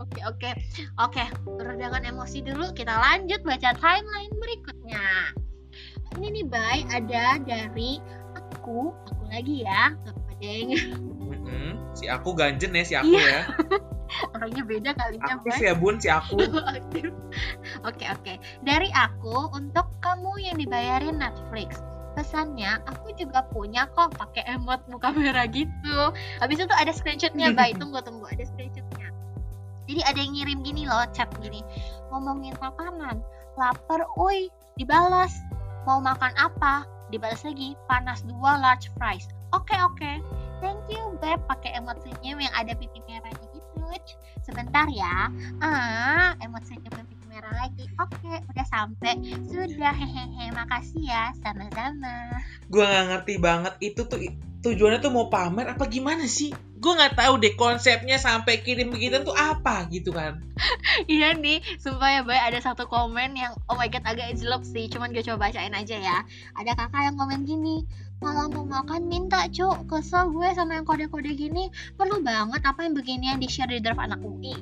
Oke 0.00 0.20
oke 0.26 0.50
oke 0.98 1.24
redakan 1.62 2.02
emosi 2.06 2.42
dulu 2.42 2.70
kita 2.74 2.90
lanjut 2.92 3.40
baca 3.42 3.70
timeline 3.76 4.34
berikutnya. 4.36 5.32
Ini 6.18 6.26
nih 6.28 6.46
Bay 6.46 6.78
ada 6.88 7.40
dari 7.40 7.98
aku 8.36 8.92
aku 9.08 9.22
lagi 9.28 9.64
ya 9.64 9.92
nggak 9.96 10.12
apa-apa 10.12 10.32
deng 10.38 10.68
Mm-mm. 11.22 11.70
Si 11.92 12.04
aku 12.08 12.32
ganjen 12.32 12.72
ya, 12.72 12.84
si 12.84 12.94
aku 12.94 13.12
Iya. 13.12 13.26
ya. 13.26 13.42
orangnya 14.36 14.62
beda 14.62 14.90
kalinya 14.92 15.40
Aktif 15.40 15.56
Bay. 15.56 15.64
ya 15.64 15.72
bun, 15.72 15.96
si 15.96 16.08
aku. 16.12 16.36
Oke 17.88 18.04
oke 18.06 18.34
dari 18.60 18.92
aku 18.92 19.48
untuk 19.56 19.88
kamu 19.98 20.36
yang 20.38 20.56
dibayarin 20.60 21.16
Netflix 21.16 21.80
pesannya 22.12 22.76
aku 22.84 23.16
juga 23.16 23.40
punya 23.48 23.88
kok 23.88 24.12
pakai 24.20 24.44
emot 24.52 24.84
muka 24.86 25.08
merah 25.16 25.48
gitu 25.48 26.12
habis 26.38 26.60
itu 26.60 26.68
ada 26.76 26.92
screenshotnya 26.92 27.56
Bay 27.56 27.72
tunggu 27.80 28.04
tunggu 28.04 28.28
ada 28.28 28.44
screenshotnya 28.44 29.08
jadi 29.88 30.00
ada 30.04 30.18
yang 30.20 30.36
ngirim 30.36 30.58
gini 30.60 30.84
loh 30.84 31.08
chat 31.16 31.32
gini 31.40 31.64
ngomongin 32.12 32.52
makanan 32.60 33.24
lapar 33.56 34.04
oi 34.20 34.52
dibalas 34.76 35.32
mau 35.86 35.98
makan 35.98 36.32
apa? 36.38 36.86
Dibalas 37.12 37.44
lagi 37.44 37.76
panas 37.90 38.24
dua 38.24 38.56
large 38.56 38.88
fries. 38.96 39.28
Oke 39.52 39.76
oke. 39.84 40.12
Thank 40.62 40.86
you 40.88 41.18
beb 41.18 41.42
pakai 41.50 41.74
emot 41.76 41.98
senyum 42.06 42.38
yang 42.38 42.54
ada 42.54 42.72
pipi 42.78 43.02
merahnya 43.04 43.46
gitu 43.50 43.82
sebentar 44.46 44.86
ya. 44.88 45.28
Ah 45.60 46.38
emot 46.40 46.64
senyum 46.64 46.88
dan 46.88 47.04
pipi 47.04 47.26
merah 47.28 47.52
lagi. 47.58 47.84
Oke 48.00 48.40
udah 48.40 48.66
sampai 48.66 49.18
sudah 49.50 49.92
hehehe. 49.92 50.54
Makasih 50.54 51.02
ya. 51.04 51.34
Sama-sama. 51.42 52.40
Gue 52.70 52.84
nggak 52.86 53.06
ngerti 53.12 53.34
banget. 53.42 53.74
Itu 53.82 54.08
tuh 54.08 54.22
tujuannya 54.62 55.02
tuh 55.02 55.12
mau 55.12 55.26
pamer 55.26 55.74
apa 55.74 55.84
gimana 55.90 56.24
sih 56.24 56.54
gue 56.82 56.92
nggak 56.98 57.14
tahu 57.14 57.38
deh 57.38 57.54
konsepnya 57.54 58.18
sampai 58.18 58.58
kirim 58.66 58.90
begitu 58.90 59.22
tuh 59.22 59.38
apa 59.38 59.86
gitu 59.94 60.10
kan 60.10 60.42
Iya 61.10 61.34
nih, 61.34 61.58
sumpah 61.80 62.10
ya 62.10 62.22
Bay 62.22 62.38
ada 62.38 62.60
satu 62.62 62.86
komen 62.86 63.34
yang 63.34 63.56
oh 63.66 63.74
my 63.74 63.90
god 63.90 64.04
agak 64.06 64.36
jelek 64.38 64.62
sih, 64.62 64.86
cuman 64.86 65.10
gue 65.10 65.24
coba 65.24 65.50
bacain 65.50 65.74
aja 65.74 65.96
ya. 65.98 66.22
Ada 66.54 66.78
kakak 66.78 67.02
yang 67.10 67.16
komen 67.18 67.42
gini, 67.42 67.82
kalau 68.22 68.46
mau 68.54 68.62
makan 68.62 69.10
minta 69.10 69.50
cuk, 69.50 69.90
kesel 69.90 70.30
gue 70.30 70.54
sama 70.54 70.78
yang 70.78 70.86
kode-kode 70.86 71.34
gini, 71.34 71.74
perlu 71.98 72.22
banget 72.22 72.62
apa 72.62 72.86
yang 72.86 72.94
beginian 72.94 73.42
di 73.42 73.50
share 73.50 73.66
di 73.66 73.82
draft 73.82 73.98
anak 73.98 74.22
UI. 74.22 74.54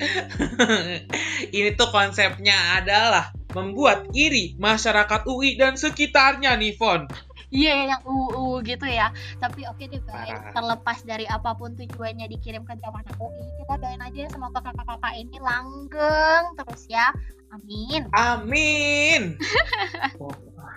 ini 1.56 1.68
tuh 1.76 1.92
konsepnya 1.92 2.80
adalah 2.80 3.34
membuat 3.52 4.08
iri 4.14 4.54
masyarakat 4.56 5.26
UI 5.26 5.58
dan 5.58 5.74
sekitarnya 5.74 6.54
nih 6.56 6.74
Fon 6.78 7.10
Iya 7.50 7.98
yang 7.98 8.02
UU 8.06 8.62
gitu 8.62 8.86
ya. 8.86 9.10
Tapi 9.42 9.66
oke 9.66 9.82
deh 9.82 9.98
Bay, 10.06 10.30
Parah. 10.30 10.54
terlepas 10.54 10.98
dari 11.02 11.26
apa 11.26 11.54
pun 11.58 11.74
tujuannya 11.74 12.30
dikirim 12.30 12.62
ke 12.62 12.78
anak 12.78 13.18
UI, 13.18 13.44
kita 13.58 13.74
doain 13.82 14.02
aja 14.02 14.30
semoga 14.30 14.62
kakak-kakak 14.62 15.14
ini 15.18 15.36
langgeng 15.42 16.44
terus 16.54 16.86
ya. 16.86 17.10
Amin. 17.50 18.06
amin 18.14 19.34
oh, 20.22 20.30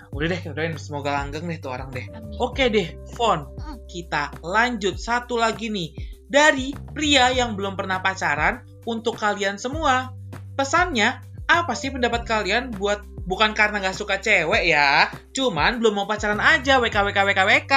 udah 0.10 0.26
deh 0.26 0.42
udahin 0.50 0.74
semoga 0.82 1.22
langgeng 1.22 1.46
deh 1.46 1.62
tuh 1.62 1.70
orang 1.70 1.94
deh 1.94 2.10
Amin. 2.10 2.34
oke 2.42 2.66
deh 2.66 2.98
Fon 3.14 3.46
kita 3.86 4.34
lanjut 4.42 4.98
satu 4.98 5.38
lagi 5.38 5.70
nih 5.70 5.94
dari 6.26 6.74
pria 6.74 7.30
yang 7.30 7.54
belum 7.54 7.78
pernah 7.78 8.02
pacaran 8.02 8.66
untuk 8.90 9.22
kalian 9.22 9.62
semua 9.62 10.18
pesannya 10.58 11.22
apa 11.46 11.74
sih 11.78 11.94
pendapat 11.94 12.26
kalian 12.26 12.74
buat 12.74 13.06
bukan 13.24 13.56
karena 13.56 13.80
nggak 13.80 13.98
suka 13.98 14.20
cewek 14.20 14.68
ya 14.68 15.08
cuman 15.32 15.80
belum 15.80 16.04
mau 16.04 16.08
pacaran 16.08 16.40
aja 16.40 16.80
wk 16.80 16.94
wk 16.94 17.20
wk 17.24 17.40
wk 17.48 17.76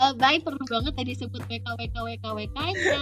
Eh, 0.00 0.12
Bay 0.16 0.40
perlu 0.40 0.64
banget 0.64 0.96
tadi 0.96 1.12
sebut 1.12 1.44
WK 1.44 1.76
WK 1.76 1.92
WK 1.92 2.24
WK-nya. 2.24 3.00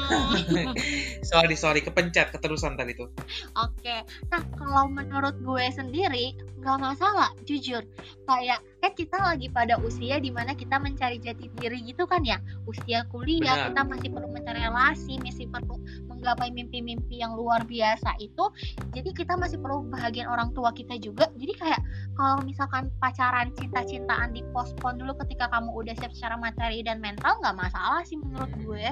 sorry 1.31 1.55
sorry 1.55 1.79
kepencet 1.79 2.35
keterusan 2.35 2.75
tadi 2.75 2.99
tuh 2.99 3.07
Oke, 3.55 4.03
nah 4.35 4.43
kalau 4.59 4.91
menurut 4.91 5.39
gue 5.39 5.65
sendiri 5.71 6.35
nggak 6.59 6.79
masalah, 6.83 7.31
jujur. 7.47 7.87
Kayak 8.27 8.67
kan 8.83 8.93
kita 8.99 9.15
lagi 9.15 9.47
pada 9.47 9.79
usia 9.79 10.19
di 10.19 10.35
mana 10.35 10.59
kita 10.59 10.83
mencari 10.83 11.23
jati 11.23 11.47
diri 11.55 11.87
gitu 11.87 12.03
kan 12.11 12.27
ya. 12.27 12.43
Usia 12.67 13.07
kuliah 13.15 13.71
Benar. 13.71 13.71
kita 13.71 13.83
masih 13.87 14.09
perlu 14.11 14.29
mencari 14.35 14.61
relasi, 14.67 15.15
masih 15.23 15.47
perlu 15.55 15.79
menggapai 16.19 16.51
mimpi-mimpi 16.51 17.23
yang 17.23 17.39
luar 17.39 17.63
biasa 17.65 18.19
itu. 18.19 18.51
Jadi 18.93 19.15
kita 19.15 19.39
masih 19.39 19.63
perlu 19.63 19.87
bahagian 19.89 20.27
orang 20.27 20.51
tua 20.53 20.75
kita 20.75 20.99
juga. 20.99 21.31
Jadi 21.39 21.55
kayak 21.55 21.81
kalau 22.19 22.43
misalkan 22.43 22.91
pacaran 22.99 23.55
cinta-cintaan 23.55 24.35
di 24.35 24.43
postpone 24.51 24.99
dulu 24.99 25.15
ketika 25.25 25.47
kamu 25.55 25.71
udah 25.71 25.95
siap 25.97 26.13
secara 26.13 26.35
materi 26.37 26.83
dan 26.83 26.99
mental 26.99 27.39
nggak 27.39 27.57
masalah 27.57 28.03
sih 28.03 28.19
menurut 28.19 28.51
gue. 28.61 28.87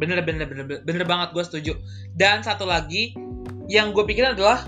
bener 0.00 0.22
bener 0.24 0.46
bener, 0.48 0.64
bener 0.84 1.04
banget 1.04 1.36
gue 1.36 1.44
setuju 1.44 1.72
dan 2.16 2.40
satu 2.40 2.64
lagi 2.64 3.12
yang 3.66 3.90
gue 3.92 4.04
pikirin 4.06 4.32
adalah 4.38 4.64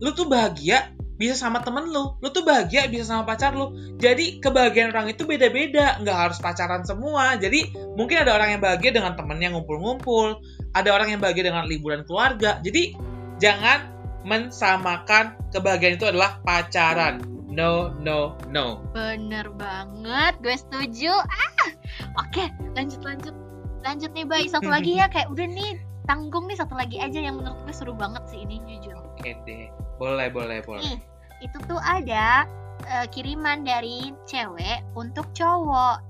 lu 0.00 0.12
tuh 0.12 0.28
bahagia 0.28 0.92
bisa 1.20 1.36
sama 1.36 1.60
temen 1.60 1.92
lu. 1.92 2.16
Lu 2.24 2.28
tuh 2.32 2.40
bahagia 2.40 2.88
bisa 2.88 3.12
sama 3.12 3.28
pacar 3.28 3.52
lu. 3.52 3.76
Jadi 4.00 4.40
kebahagiaan 4.40 4.96
orang 4.96 5.12
itu 5.12 5.28
beda-beda. 5.28 6.00
Nggak 6.00 6.16
harus 6.16 6.38
pacaran 6.40 6.80
semua. 6.88 7.36
Jadi 7.36 7.68
mungkin 7.92 8.24
ada 8.24 8.32
orang 8.32 8.56
yang 8.56 8.62
bahagia 8.64 8.96
dengan 8.96 9.12
temennya 9.20 9.52
ngumpul-ngumpul. 9.52 10.40
Ada 10.72 10.88
orang 10.96 11.12
yang 11.12 11.20
bahagia 11.20 11.52
dengan 11.52 11.68
liburan 11.68 12.08
keluarga. 12.08 12.56
Jadi 12.64 12.96
jangan 13.36 13.92
mensamakan 14.24 15.36
kebahagiaan 15.52 16.00
itu 16.00 16.08
adalah 16.08 16.40
pacaran. 16.40 17.20
No 17.52 17.92
no 18.00 18.40
no. 18.48 18.80
Bener 18.96 19.52
banget, 19.60 20.40
gue 20.40 20.56
setuju. 20.56 21.12
Ah, 21.12 21.68
oke, 22.16 22.46
lanjut 22.78 23.02
lanjut, 23.02 23.34
lanjut 23.82 24.10
nih, 24.14 24.22
Bay. 24.22 24.46
Satu 24.46 24.70
lagi 24.70 25.02
ya, 25.02 25.10
kayak 25.12 25.34
udah 25.34 25.50
nih 25.50 25.82
tanggung 26.06 26.46
nih 26.46 26.58
satu 26.58 26.78
lagi 26.78 26.96
aja 27.02 27.18
yang 27.22 27.42
menurut 27.42 27.58
gue 27.66 27.74
seru 27.74 27.94
banget 27.94 28.22
sih 28.30 28.42
ini 28.42 28.58
jujur. 28.66 28.98
oke 28.98 29.30
deh 29.46 29.70
boleh 30.00 30.32
boleh 30.32 30.64
boleh 30.64 30.80
Nih, 30.80 30.98
itu 31.44 31.60
tuh 31.68 31.76
ada 31.84 32.48
eh, 32.88 33.06
kiriman 33.12 33.60
dari 33.60 34.16
cewek 34.24 34.80
untuk 34.96 35.28
cowok. 35.36 36.00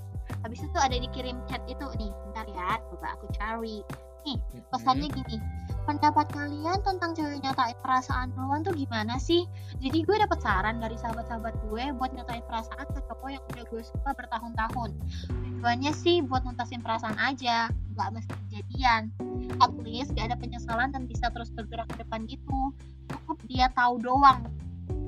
Habis 0.46 0.62
itu 0.62 0.78
ada 0.78 0.94
dikirim 0.94 1.42
chat 1.50 1.60
itu 1.66 1.84
nih, 1.98 2.14
bentar 2.24 2.46
ya, 2.46 2.78
coba 2.88 3.18
aku 3.18 3.26
cari. 3.34 3.82
Nih, 4.24 4.38
pesannya 4.70 5.10
gini. 5.10 5.36
Pendapat 5.84 6.30
kalian 6.30 6.78
tentang 6.86 7.18
cewek 7.18 7.42
nyatain 7.42 7.74
perasaan 7.82 8.30
duluan 8.36 8.62
tuh 8.62 8.72
gimana 8.76 9.18
sih? 9.18 9.42
Jadi 9.82 10.06
gue 10.06 10.16
dapet 10.16 10.38
saran 10.38 10.78
dari 10.78 10.94
sahabat-sahabat 10.94 11.56
gue 11.66 11.84
buat 11.98 12.14
nyatain 12.14 12.46
perasaan 12.46 12.86
ke 12.94 13.00
cowok 13.10 13.28
yang 13.32 13.42
udah 13.50 13.64
gue 13.68 13.82
suka 13.82 14.10
bertahun-tahun. 14.14 14.90
Tujuannya 15.28 15.92
sih 15.92 16.24
buat 16.24 16.46
nuntasin 16.46 16.80
perasaan 16.80 17.20
aja, 17.20 17.68
nggak 17.96 18.08
mesti 18.16 18.32
kejadian. 18.48 19.12
At 19.60 19.76
least 19.84 19.99
ada 20.20 20.36
penyesalan 20.36 20.92
dan 20.92 21.08
bisa 21.08 21.32
terus 21.32 21.48
bergerak 21.54 21.88
ke 21.88 22.04
depan 22.04 22.28
gitu. 22.28 22.74
Cukup 23.08 23.38
dia 23.48 23.72
tahu 23.72 23.96
doang. 24.02 24.44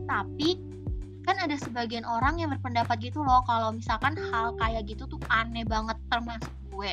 Tapi 0.08 0.72
kan 1.22 1.38
ada 1.38 1.54
sebagian 1.54 2.02
orang 2.02 2.42
yang 2.42 2.50
berpendapat 2.50 2.98
gitu 2.98 3.22
loh 3.22 3.46
kalau 3.46 3.70
misalkan 3.70 4.18
hal 4.18 4.58
kayak 4.58 4.82
gitu 4.90 5.06
tuh 5.06 5.22
aneh 5.30 5.62
banget 5.62 5.94
termasuk 6.10 6.50
gue 6.74 6.92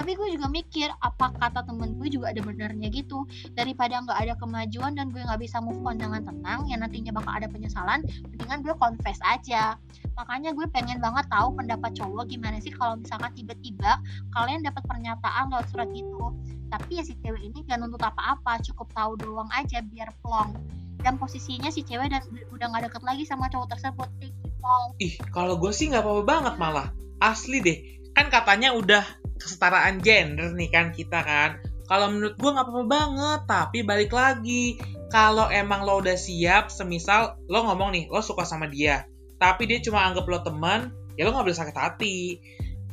tapi 0.00 0.16
gue 0.16 0.32
juga 0.32 0.48
mikir 0.48 0.88
apa 1.04 1.28
kata 1.36 1.68
temen 1.68 2.00
gue 2.00 2.08
juga 2.08 2.32
ada 2.32 2.40
benernya 2.40 2.88
gitu. 2.88 3.28
Daripada 3.52 4.00
nggak 4.00 4.16
ada 4.16 4.34
kemajuan 4.40 4.96
dan 4.96 5.12
gue 5.12 5.20
nggak 5.20 5.44
bisa 5.44 5.60
move 5.60 5.84
on 5.84 6.00
dengan 6.00 6.24
tenang 6.24 6.64
yang 6.72 6.80
nantinya 6.80 7.12
bakal 7.12 7.36
ada 7.36 7.52
penyesalan 7.52 8.00
mendingan 8.32 8.64
gue 8.64 8.72
confess 8.80 9.20
aja. 9.20 9.76
Makanya 10.16 10.56
gue 10.56 10.64
pengen 10.72 11.04
banget 11.04 11.28
tahu 11.28 11.52
pendapat 11.52 11.92
cowok 12.00 12.32
gimana 12.32 12.56
sih 12.64 12.72
kalau 12.72 12.96
misalkan 12.96 13.28
tiba-tiba 13.36 14.00
kalian 14.32 14.64
dapat 14.64 14.80
pernyataan 14.88 15.52
lewat 15.52 15.68
surat 15.68 15.92
gitu 15.92 16.32
tapi 16.70 16.96
ya 16.96 17.04
si 17.04 17.18
cewek 17.18 17.42
ini 17.42 17.66
gak 17.66 17.82
nuntut 17.82 18.00
apa-apa 18.00 18.62
cukup 18.62 18.88
tahu 18.94 19.18
doang 19.20 19.50
aja 19.52 19.82
biar 19.84 20.14
plong. 20.24 20.54
Dan 21.00 21.20
posisinya 21.20 21.68
si 21.68 21.84
cewek 21.84 22.08
dan 22.08 22.24
udah 22.52 22.66
nggak 22.72 22.88
deket 22.88 23.02
lagi 23.04 23.24
sama 23.28 23.52
cowok 23.52 23.76
tersebut. 23.76 24.08
Kayak 24.20 24.32
gitu. 24.36 24.76
Ih, 25.00 25.14
kalau 25.32 25.56
gue 25.60 25.72
sih 25.72 25.92
nggak 25.92 26.04
apa-apa 26.04 26.24
banget 26.24 26.54
malah. 26.56 26.88
Asli 27.20 27.58
deh. 27.60 27.78
Kan 28.12 28.28
katanya 28.28 28.76
udah 28.76 29.19
kesetaraan 29.40 30.04
gender 30.04 30.52
nih 30.52 30.68
kan 30.68 30.92
kita 30.92 31.24
kan. 31.24 31.58
Kalau 31.88 32.06
menurut 32.12 32.38
gue 32.38 32.50
nggak 32.52 32.66
apa-apa 32.68 32.84
banget. 32.86 33.40
Tapi 33.48 33.78
balik 33.82 34.12
lagi. 34.14 34.78
Kalau 35.10 35.50
emang 35.50 35.82
lo 35.82 35.98
udah 35.98 36.14
siap, 36.14 36.70
semisal 36.70 37.34
lo 37.50 37.66
ngomong 37.66 37.90
nih, 37.90 38.04
lo 38.06 38.22
suka 38.22 38.46
sama 38.46 38.70
dia. 38.70 39.10
Tapi 39.42 39.66
dia 39.66 39.82
cuma 39.82 40.06
anggap 40.06 40.22
lo 40.30 40.38
teman, 40.46 40.94
ya 41.18 41.26
lo 41.26 41.34
nggak 41.34 41.50
boleh 41.50 41.58
sakit 41.58 41.76
hati. 41.76 42.18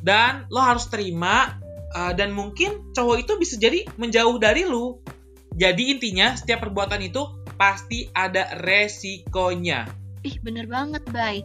Dan 0.02 0.50
lo 0.50 0.64
harus 0.64 0.90
terima. 0.90 1.62
uh, 1.88 2.12
dan 2.12 2.36
mungkin 2.36 2.92
cowok 2.92 3.24
itu 3.24 3.34
bisa 3.40 3.56
jadi 3.56 3.88
menjauh 3.96 4.36
dari 4.42 4.68
lo. 4.68 5.00
Jadi 5.56 5.94
intinya, 5.94 6.36
setiap 6.36 6.68
perbuatan 6.68 7.00
itu 7.00 7.24
pasti 7.58 8.12
ada 8.14 8.54
resikonya. 8.62 9.90
ih 10.28 10.38
bener 10.44 10.68
banget 10.68 11.04
bay 11.10 11.42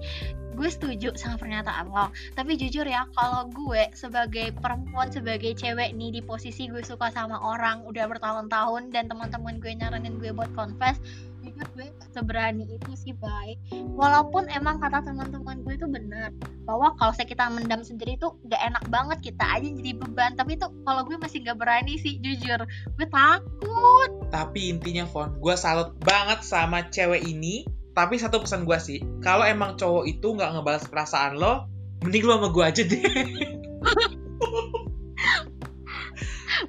gue 0.52 0.68
setuju 0.68 1.16
sama 1.16 1.40
pernyataan 1.40 1.88
lo. 1.88 2.12
Tapi 2.36 2.56
jujur 2.60 2.84
ya 2.84 3.08
kalau 3.16 3.48
gue 3.50 3.88
sebagai 3.96 4.52
perempuan 4.56 5.08
sebagai 5.08 5.56
cewek 5.56 5.96
nih 5.96 6.10
di 6.14 6.20
posisi 6.20 6.68
gue 6.68 6.84
suka 6.84 7.08
sama 7.10 7.40
orang 7.40 7.84
udah 7.88 8.08
bertahun-tahun 8.08 8.92
dan 8.92 9.08
teman-teman 9.08 9.58
gue 9.58 9.72
nyaranin 9.74 10.20
gue 10.20 10.30
buat 10.30 10.50
confess 10.52 11.00
jujur 11.42 11.66
gue 11.74 11.86
seberani 12.14 12.64
itu 12.70 12.92
sih 12.94 13.14
bay. 13.18 13.58
Walaupun 13.98 14.46
emang 14.54 14.78
kata 14.78 15.02
teman-teman 15.02 15.66
gue 15.66 15.74
itu 15.74 15.86
benar 15.90 16.30
bahwa 16.62 16.94
kalau 16.96 17.10
saya 17.10 17.26
kita 17.26 17.50
mendam 17.50 17.82
sendiri 17.82 18.14
tuh 18.16 18.38
gak 18.46 18.62
enak 18.62 18.84
banget 18.88 19.18
kita 19.34 19.44
aja 19.44 19.66
jadi 19.66 19.92
beban. 19.98 20.38
Tapi 20.38 20.54
itu 20.56 20.66
kalau 20.86 21.02
gue 21.02 21.18
masih 21.18 21.42
gak 21.42 21.58
berani 21.58 21.98
sih 21.98 22.22
jujur. 22.22 22.62
Gue 22.94 23.06
takut. 23.10 24.10
Tapi 24.30 24.72
intinya, 24.72 25.04
Fon, 25.04 25.36
gue 25.42 25.54
salut 25.58 25.98
banget 26.00 26.46
sama 26.46 26.86
cewek 26.88 27.26
ini. 27.26 27.66
Tapi 27.92 28.16
satu 28.16 28.40
pesan 28.40 28.64
gue 28.64 28.78
sih, 28.80 29.04
kalau 29.20 29.44
emang 29.44 29.76
cowok 29.76 30.08
itu 30.08 30.32
nggak 30.32 30.56
ngebalas 30.56 30.88
perasaan 30.88 31.36
lo, 31.36 31.68
mending 32.00 32.24
lo 32.24 32.40
sama 32.40 32.48
gue 32.48 32.64
aja 32.64 32.82
deh. 32.88 33.04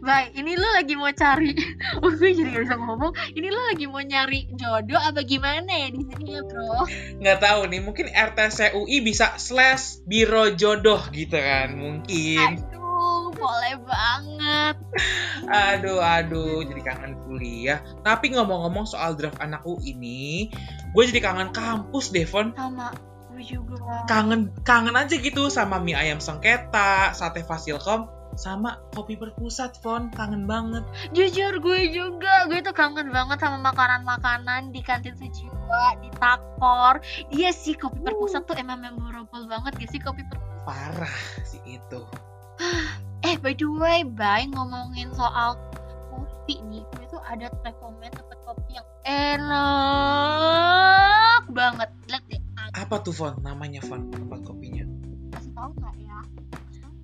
Baik, 0.03 0.35
ini 0.35 0.59
lo 0.59 0.67
lagi 0.75 0.99
mau 0.99 1.07
cari, 1.15 1.55
oh, 2.03 2.11
gue 2.11 2.35
jadi 2.35 2.49
gak 2.51 2.63
bisa 2.67 2.75
ngomong. 2.75 3.15
Ini 3.39 3.47
lo 3.47 3.61
lagi 3.71 3.85
mau 3.87 4.03
nyari 4.03 4.51
jodoh 4.51 4.99
apa 4.99 5.23
gimana 5.23 5.69
ya 5.69 5.87
di 5.95 6.03
sini 6.03 6.35
ya 6.35 6.41
bro? 6.43 6.83
nggak 7.23 7.39
tahu 7.39 7.71
nih, 7.71 7.79
mungkin 7.79 8.11
RTCUI 8.11 8.97
bisa 8.99 9.39
slash 9.39 10.03
biro 10.03 10.51
jodoh 10.59 10.99
gitu 11.15 11.39
kan, 11.39 11.71
mungkin. 11.79 12.59
Aduh, 12.59 12.72
boleh 13.35 13.75
banget. 13.83 14.75
Aduh, 15.49 15.99
aduh, 15.99 16.63
jadi 16.63 16.81
kangen 16.81 17.13
kuliah. 17.27 17.79
Tapi 18.05 18.33
ngomong-ngomong 18.33 18.87
soal 18.87 19.17
draft 19.17 19.41
anak 19.41 19.65
UI 19.65 19.93
ini, 19.93 20.49
gue 20.93 21.03
jadi 21.09 21.21
kangen 21.21 21.51
kampus 21.51 22.13
deh, 22.13 22.23
Fon. 22.23 22.53
Sama 22.55 22.93
gue 23.33 23.41
juga. 23.41 24.05
Kangen, 24.05 24.53
kangen 24.61 24.93
aja 24.93 25.17
gitu 25.17 25.49
sama 25.49 25.81
mie 25.81 25.97
ayam 25.97 26.21
sengketa, 26.21 27.11
sate 27.17 27.41
fasilkom, 27.41 28.07
sama 28.37 28.79
kopi 28.93 29.17
perpusat, 29.17 29.81
Fon. 29.81 30.13
Kangen 30.13 30.45
banget. 30.45 30.85
Jujur 31.11 31.57
gue 31.59 31.81
juga, 31.89 32.45
gue 32.47 32.61
tuh 32.61 32.73
kangen 32.77 33.09
banget 33.09 33.41
sama 33.41 33.73
makanan-makanan 33.73 34.69
di 34.71 34.85
kantin 34.85 35.17
sejiwa, 35.17 35.97
di 35.99 36.09
Takor. 36.21 37.01
Iya 37.33 37.51
sih, 37.51 37.73
kopi 37.73 37.99
perpusat 38.05 38.45
tuh 38.45 38.55
emang 38.55 38.79
memorable 38.79 39.49
banget 39.49 39.81
gak 39.81 39.89
sih 39.91 39.99
kopi 39.99 40.23
perpusat? 40.29 40.63
Parah 40.63 41.19
sih 41.43 41.59
itu. 41.67 42.07
By 43.43 43.51
the 43.59 43.67
way, 43.67 44.07
Bay, 44.07 44.47
ngomongin 44.55 45.11
soal 45.11 45.59
kopi 46.07 46.63
nih, 46.71 46.79
gue 46.95 47.05
tuh 47.11 47.19
ada 47.27 47.51
rekomend 47.67 48.15
tempat 48.15 48.39
kopi 48.47 48.79
yang 48.79 48.87
enak 50.23 50.63
banget. 51.51 51.91
Lihat 52.07 52.23
deh, 52.31 52.39
Apa 52.71 53.03
tuh, 53.03 53.11
Fon? 53.11 53.35
Namanya, 53.43 53.83
Fon, 53.83 54.07
tempat 54.15 54.47
kopinya. 54.47 54.87
kasih 55.35 55.51
tau 55.59 55.75
nggak 55.75 55.91
ya? 55.99 56.23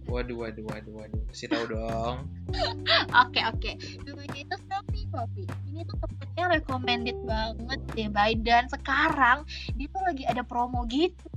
Waduh, 0.07 0.39
waduh, 0.39 0.63
waduh, 0.63 0.93
waduh. 0.95 1.21
Kasih 1.27 1.51
tahu 1.51 1.75
dong. 1.75 2.31
Oke 3.27 3.43
oke, 3.45 3.71
namanya 4.07 4.39
itu 4.39 4.55
Selfie 4.65 5.05
Coffee. 5.11 5.45
Ini 5.69 5.83
tuh 5.85 5.99
tempatnya 6.01 6.55
recommended 6.55 7.19
banget 7.27 7.79
deh, 7.93 8.07
Bay. 8.09 8.33
Dan 8.39 8.65
sekarang 8.71 9.43
dia 9.75 9.91
tuh 9.91 10.01
lagi 10.07 10.23
ada 10.23 10.41
promo 10.41 10.87
gitu. 10.87 11.27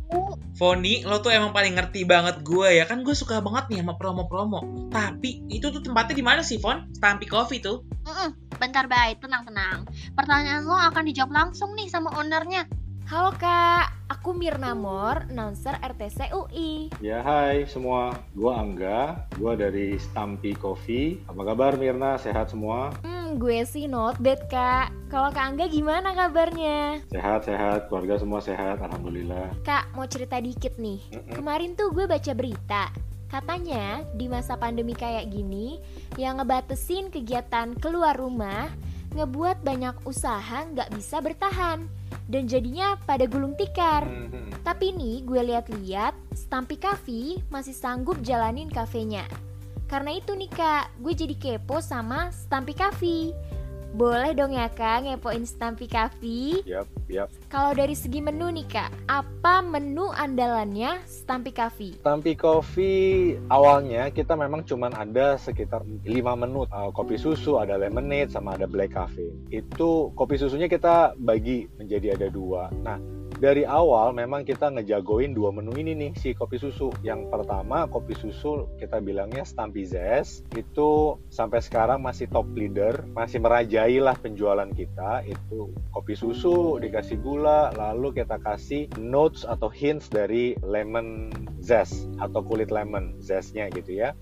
Foni, 0.58 1.02
lo 1.02 1.18
tuh 1.24 1.32
emang 1.32 1.50
paling 1.50 1.74
ngerti 1.74 2.04
banget 2.04 2.44
gue 2.44 2.68
ya. 2.68 2.84
Kan 2.84 3.02
gue 3.02 3.16
suka 3.16 3.40
banget 3.40 3.72
nih 3.72 3.78
sama 3.82 3.96
promo-promo. 3.96 4.90
Tapi, 4.92 5.44
itu 5.48 5.72
tuh 5.72 5.82
tempatnya 5.82 6.14
di 6.14 6.24
mana 6.24 6.40
sih, 6.44 6.60
Fon? 6.60 6.86
Stampy 6.94 7.26
Coffee 7.26 7.58
tuh. 7.58 7.82
Mm-mm, 8.04 8.30
bentar, 8.60 8.86
Bay, 8.86 9.16
tenang-tenang. 9.18 9.88
Pertanyaan 10.14 10.68
lo 10.68 10.76
akan 10.76 11.04
dijawab 11.08 11.32
langsung 11.32 11.72
nih 11.74 11.88
sama 11.88 12.12
ownernya. 12.14 12.68
Halo 13.12 13.28
kak, 13.36 14.08
aku 14.08 14.32
Mirna 14.32 14.72
Mor, 14.72 15.28
announcer 15.28 15.76
RTC 15.84 16.32
UI. 16.32 16.88
Ya 17.04 17.20
hai 17.20 17.68
semua, 17.68 18.16
gua 18.32 18.64
Angga, 18.64 19.28
gua 19.36 19.52
dari 19.52 20.00
Stampy 20.00 20.56
Coffee. 20.56 21.20
Apa 21.28 21.52
kabar 21.52 21.76
Mirna? 21.76 22.16
Sehat 22.16 22.48
semua? 22.48 22.88
Hmm, 23.04 23.21
gue 23.36 23.64
sih 23.68 23.84
not 23.88 24.18
bad 24.18 24.48
kak. 24.48 24.92
Kalau 25.12 25.28
kak 25.28 25.44
Angga 25.54 25.68
gimana 25.68 26.16
kabarnya? 26.16 27.04
Sehat-sehat, 27.12 27.92
keluarga 27.92 28.16
semua 28.16 28.40
sehat, 28.40 28.80
Alhamdulillah. 28.80 29.52
Kak, 29.62 29.92
mau 29.92 30.08
cerita 30.08 30.40
dikit 30.40 30.80
nih. 30.80 31.00
Mm-mm. 31.12 31.36
Kemarin 31.36 31.76
tuh 31.76 31.92
gue 31.92 32.08
baca 32.08 32.32
berita. 32.32 32.88
Katanya 33.28 34.04
di 34.16 34.28
masa 34.28 34.56
pandemi 34.60 34.92
kayak 34.92 35.32
gini, 35.32 35.80
yang 36.20 36.40
ngebatesin 36.40 37.08
kegiatan 37.08 37.72
keluar 37.80 38.16
rumah, 38.16 38.68
ngebuat 39.16 39.64
banyak 39.64 40.04
usaha 40.04 40.64
nggak 40.72 40.92
bisa 40.92 41.20
bertahan. 41.20 41.88
Dan 42.28 42.48
jadinya 42.48 42.96
pada 43.04 43.28
gulung 43.28 43.56
tikar. 43.56 44.08
Mhm. 44.08 44.64
Tapi 44.64 44.94
nih 44.94 45.26
gue 45.26 45.42
lihat-lihat 45.52 46.14
Stampy 46.32 46.76
Cafe 46.80 47.42
masih 47.52 47.76
sanggup 47.76 48.20
jalanin 48.24 48.72
kafenya. 48.72 49.26
Karena 49.92 50.16
itu 50.16 50.32
nih 50.32 50.48
kak, 50.48 51.04
gue 51.04 51.12
jadi 51.12 51.36
kepo 51.36 51.84
sama 51.84 52.32
Stampy 52.32 52.72
Cafe. 52.72 53.36
Boleh 53.92 54.32
dong 54.32 54.56
ya 54.56 54.72
kak 54.72 55.04
ngepoin 55.04 55.44
Stampy 55.44 55.84
Cafe? 55.84 56.64
Yap, 56.64 56.88
yap. 57.12 57.28
Kalau 57.52 57.76
dari 57.76 57.92
segi 57.92 58.24
menu 58.24 58.48
nih 58.48 58.64
kak, 58.72 58.88
apa 59.04 59.60
menu 59.60 60.08
andalannya 60.08 60.96
Stampy 61.04 61.52
Cafe? 61.52 62.00
Stampy 62.00 62.32
Coffee 62.40 63.36
awalnya 63.52 64.08
kita 64.08 64.32
memang 64.32 64.64
cuman 64.64 64.96
ada 64.96 65.36
sekitar 65.36 65.84
5 65.84 66.08
menu. 66.40 66.64
Uh, 66.72 66.88
kopi 66.96 67.20
susu, 67.20 67.60
ada 67.60 67.76
lemonade, 67.76 68.32
sama 68.32 68.56
ada 68.56 68.64
black 68.64 68.96
coffee. 68.96 69.28
Itu 69.52 70.16
kopi 70.16 70.40
susunya 70.40 70.72
kita 70.72 71.20
bagi 71.20 71.68
menjadi 71.76 72.16
ada 72.16 72.32
dua. 72.32 72.72
Nah, 72.80 72.96
dari 73.42 73.66
awal 73.66 74.14
memang 74.14 74.46
kita 74.46 74.70
ngejagoin 74.70 75.34
dua 75.34 75.50
menu 75.50 75.74
ini 75.74 75.98
nih 75.98 76.12
si 76.14 76.30
kopi 76.30 76.62
susu. 76.62 76.94
Yang 77.02 77.26
pertama 77.26 77.90
kopi 77.90 78.14
susu 78.14 78.70
kita 78.78 79.02
bilangnya 79.02 79.42
Stampy 79.42 79.82
Zest 79.82 80.46
itu 80.54 81.18
sampai 81.26 81.58
sekarang 81.58 82.06
masih 82.06 82.30
top 82.30 82.46
leader, 82.54 83.02
masih 83.10 83.42
merajai 83.42 83.98
lah 83.98 84.14
penjualan 84.14 84.70
kita. 84.70 85.26
Itu 85.26 85.74
kopi 85.90 86.14
susu 86.14 86.78
dikasih 86.78 87.18
gula, 87.18 87.74
lalu 87.74 88.22
kita 88.22 88.38
kasih 88.38 88.86
notes 89.02 89.42
atau 89.42 89.66
hints 89.66 90.06
dari 90.06 90.54
lemon 90.62 91.34
zest 91.58 92.06
atau 92.22 92.46
kulit 92.46 92.70
lemon 92.70 93.18
zestnya 93.18 93.66
gitu 93.74 94.06
ya. 94.06 94.14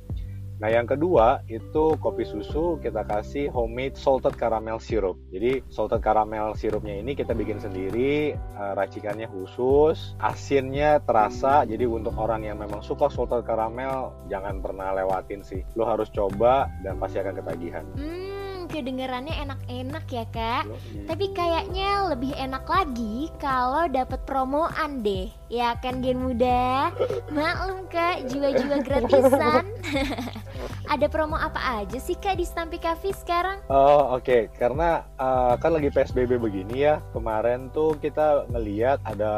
Nah, 0.61 0.69
yang 0.69 0.85
kedua 0.85 1.41
itu 1.49 1.97
kopi 1.97 2.29
susu 2.29 2.77
kita 2.85 3.09
kasih 3.09 3.49
homemade 3.49 3.97
salted 3.97 4.37
caramel 4.37 4.77
syrup. 4.77 5.17
Jadi 5.33 5.65
salted 5.73 6.05
caramel 6.05 6.53
syrupnya 6.53 7.01
ini 7.01 7.17
kita 7.17 7.33
bikin 7.33 7.57
sendiri, 7.57 8.37
uh, 8.61 8.77
racikannya 8.77 9.25
khusus, 9.33 10.13
asinnya 10.21 11.01
terasa. 11.01 11.65
Jadi 11.65 11.89
untuk 11.89 12.13
orang 12.21 12.45
yang 12.45 12.61
memang 12.61 12.85
suka 12.85 13.09
salted 13.09 13.49
caramel 13.49 14.13
jangan 14.29 14.61
pernah 14.61 14.93
lewatin 14.93 15.41
sih. 15.41 15.65
Lo 15.81 15.89
harus 15.89 16.13
coba 16.13 16.69
dan 16.85 17.01
pasti 17.01 17.25
akan 17.25 17.41
ketagihan. 17.41 17.85
Hmm, 17.97 18.69
kedengarannya 18.69 19.33
enak-enak 19.41 20.05
ya 20.13 20.25
kak. 20.29 20.69
Yoi. 20.69 21.09
Tapi 21.09 21.27
kayaknya 21.33 22.13
lebih 22.13 22.37
enak 22.37 22.69
lagi 22.69 23.33
kalau 23.41 23.89
dapet 23.89 24.21
promoan 24.29 25.01
deh. 25.01 25.33
Ya 25.49 25.73
kan 25.81 26.05
Gen 26.05 26.21
Muda? 26.21 26.93
Maklum 27.33 27.89
kak, 27.89 28.29
jiwa-jiwa 28.29 28.85
gratisan. 28.85 29.65
Ada 30.91 31.07
promo 31.07 31.39
apa 31.39 31.87
aja 31.87 32.03
sih 32.03 32.19
kak 32.19 32.35
di 32.35 32.43
Stampi 32.43 32.83
Cafe 32.83 33.15
sekarang? 33.15 33.63
Oh 33.71 34.19
oke, 34.19 34.51
karena 34.59 35.07
uh, 35.23 35.55
kan 35.55 35.79
lagi 35.79 35.87
PSBB 35.87 36.43
begini 36.43 36.83
ya. 36.83 36.99
Kemarin 37.15 37.71
tuh 37.71 37.95
kita 37.95 38.51
ngeliat 38.51 38.99
ada 39.07 39.31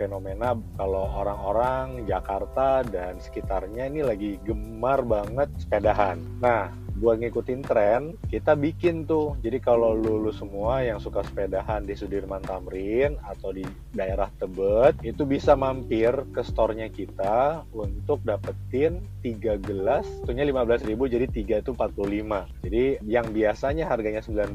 fenomena 0.00 0.56
kalau 0.80 1.04
orang-orang 1.12 2.08
Jakarta 2.08 2.80
dan 2.88 3.20
sekitarnya 3.20 3.84
ini 3.92 4.00
lagi 4.00 4.40
gemar 4.48 5.04
banget 5.04 5.52
sepedahan. 5.60 6.24
Nah, 6.40 6.72
buat 6.94 7.18
ngikutin 7.18 7.60
tren, 7.66 8.14
kita 8.30 8.54
bikin 8.54 9.06
tuh. 9.06 9.34
Jadi 9.42 9.58
kalau 9.58 9.94
lu, 9.94 10.22
lu 10.22 10.30
semua 10.30 10.82
yang 10.86 11.02
suka 11.02 11.26
sepedahan 11.26 11.82
di 11.82 11.98
Sudirman 11.98 12.42
Tamrin 12.42 13.18
atau 13.26 13.50
di 13.50 13.66
daerah 13.90 14.30
Tebet, 14.38 15.02
itu 15.02 15.26
bisa 15.26 15.58
mampir 15.58 16.14
ke 16.30 16.42
store-nya 16.46 16.86
kita 16.90 17.66
untuk 17.74 18.22
dapetin 18.22 19.02
3 19.26 19.58
gelas, 19.58 20.06
tentunya 20.22 20.46
15.000 20.46 20.86
jadi 21.10 21.26
3 21.26 21.62
itu 21.62 21.70
45. 21.74 22.46
Jadi 22.62 22.84
yang 23.06 23.26
biasanya 23.34 23.90
harganya 23.90 24.22
19 24.22 24.54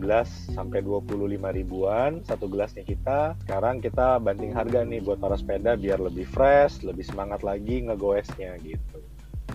sampai 0.56 0.80
25 0.80 1.52
ribuan 1.52 2.24
satu 2.24 2.48
gelasnya 2.48 2.88
kita, 2.88 3.36
sekarang 3.44 3.84
kita 3.84 4.22
banting 4.22 4.56
harga 4.56 4.86
nih 4.88 5.04
buat 5.04 5.20
para 5.20 5.36
sepeda 5.36 5.76
biar 5.76 6.00
lebih 6.00 6.28
fresh, 6.30 6.86
lebih 6.86 7.04
semangat 7.04 7.44
lagi 7.44 7.84
ngegoesnya 7.84 8.56
gitu. 8.64 9.00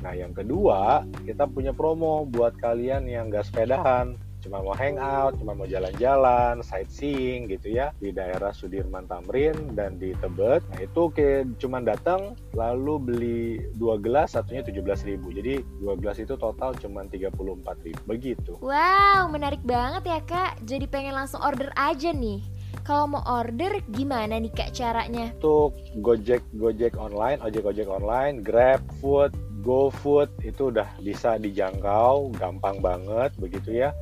Nah, 0.04 0.12
yang 0.12 0.36
kedua, 0.36 1.08
kita 1.24 1.48
punya 1.48 1.72
promo 1.72 2.28
buat 2.28 2.60
kalian 2.60 3.08
yang 3.08 3.32
nggak 3.32 3.48
sepedahan, 3.48 4.20
cuma 4.44 4.60
mau 4.60 4.76
hangout, 4.76 5.40
cuma 5.40 5.56
mau 5.56 5.64
jalan-jalan, 5.64 6.60
sightseeing 6.60 7.48
gitu 7.48 7.80
ya 7.80 7.88
di 7.96 8.12
daerah 8.12 8.52
Sudirman 8.52 9.08
Tamrin 9.08 9.72
dan 9.72 9.96
di 9.96 10.12
Tebet. 10.20 10.60
Nah, 10.60 10.80
itu 10.84 11.08
kayak 11.08 11.56
cuma 11.56 11.80
datang 11.80 12.36
lalu 12.52 12.94
beli 13.00 13.42
dua 13.80 13.96
gelas, 13.96 14.36
satunya 14.36 14.60
17.000. 14.60 15.24
Jadi 15.24 15.64
dua 15.80 15.96
gelas 15.96 16.20
itu 16.20 16.36
total 16.36 16.76
cuma 16.76 17.08
34.000. 17.08 18.04
Begitu. 18.04 18.60
Wow, 18.60 19.32
menarik 19.32 19.64
banget 19.64 20.04
ya 20.04 20.20
kak. 20.20 20.60
Jadi 20.68 20.84
pengen 20.84 21.16
langsung 21.16 21.40
order 21.40 21.72
aja 21.80 22.12
nih. 22.12 22.44
Kalau 22.84 23.08
mau 23.08 23.24
order 23.24 23.80
gimana 23.96 24.36
nih 24.36 24.52
kak 24.52 24.76
caranya? 24.76 25.32
Untuk 25.40 25.72
Gojek 26.04 26.44
Gojek 26.52 27.00
online, 27.00 27.40
ojek 27.40 27.64
ojek 27.64 27.88
online, 27.88 28.44
Grab 28.44 28.84
Food, 29.00 29.32
GoFood 29.64 30.44
itu 30.44 30.68
udah 30.68 31.00
bisa 31.00 31.40
dijangkau, 31.40 32.36
gampang 32.36 32.84
banget 32.84 33.32
begitu 33.40 33.80
ya. 33.80 33.96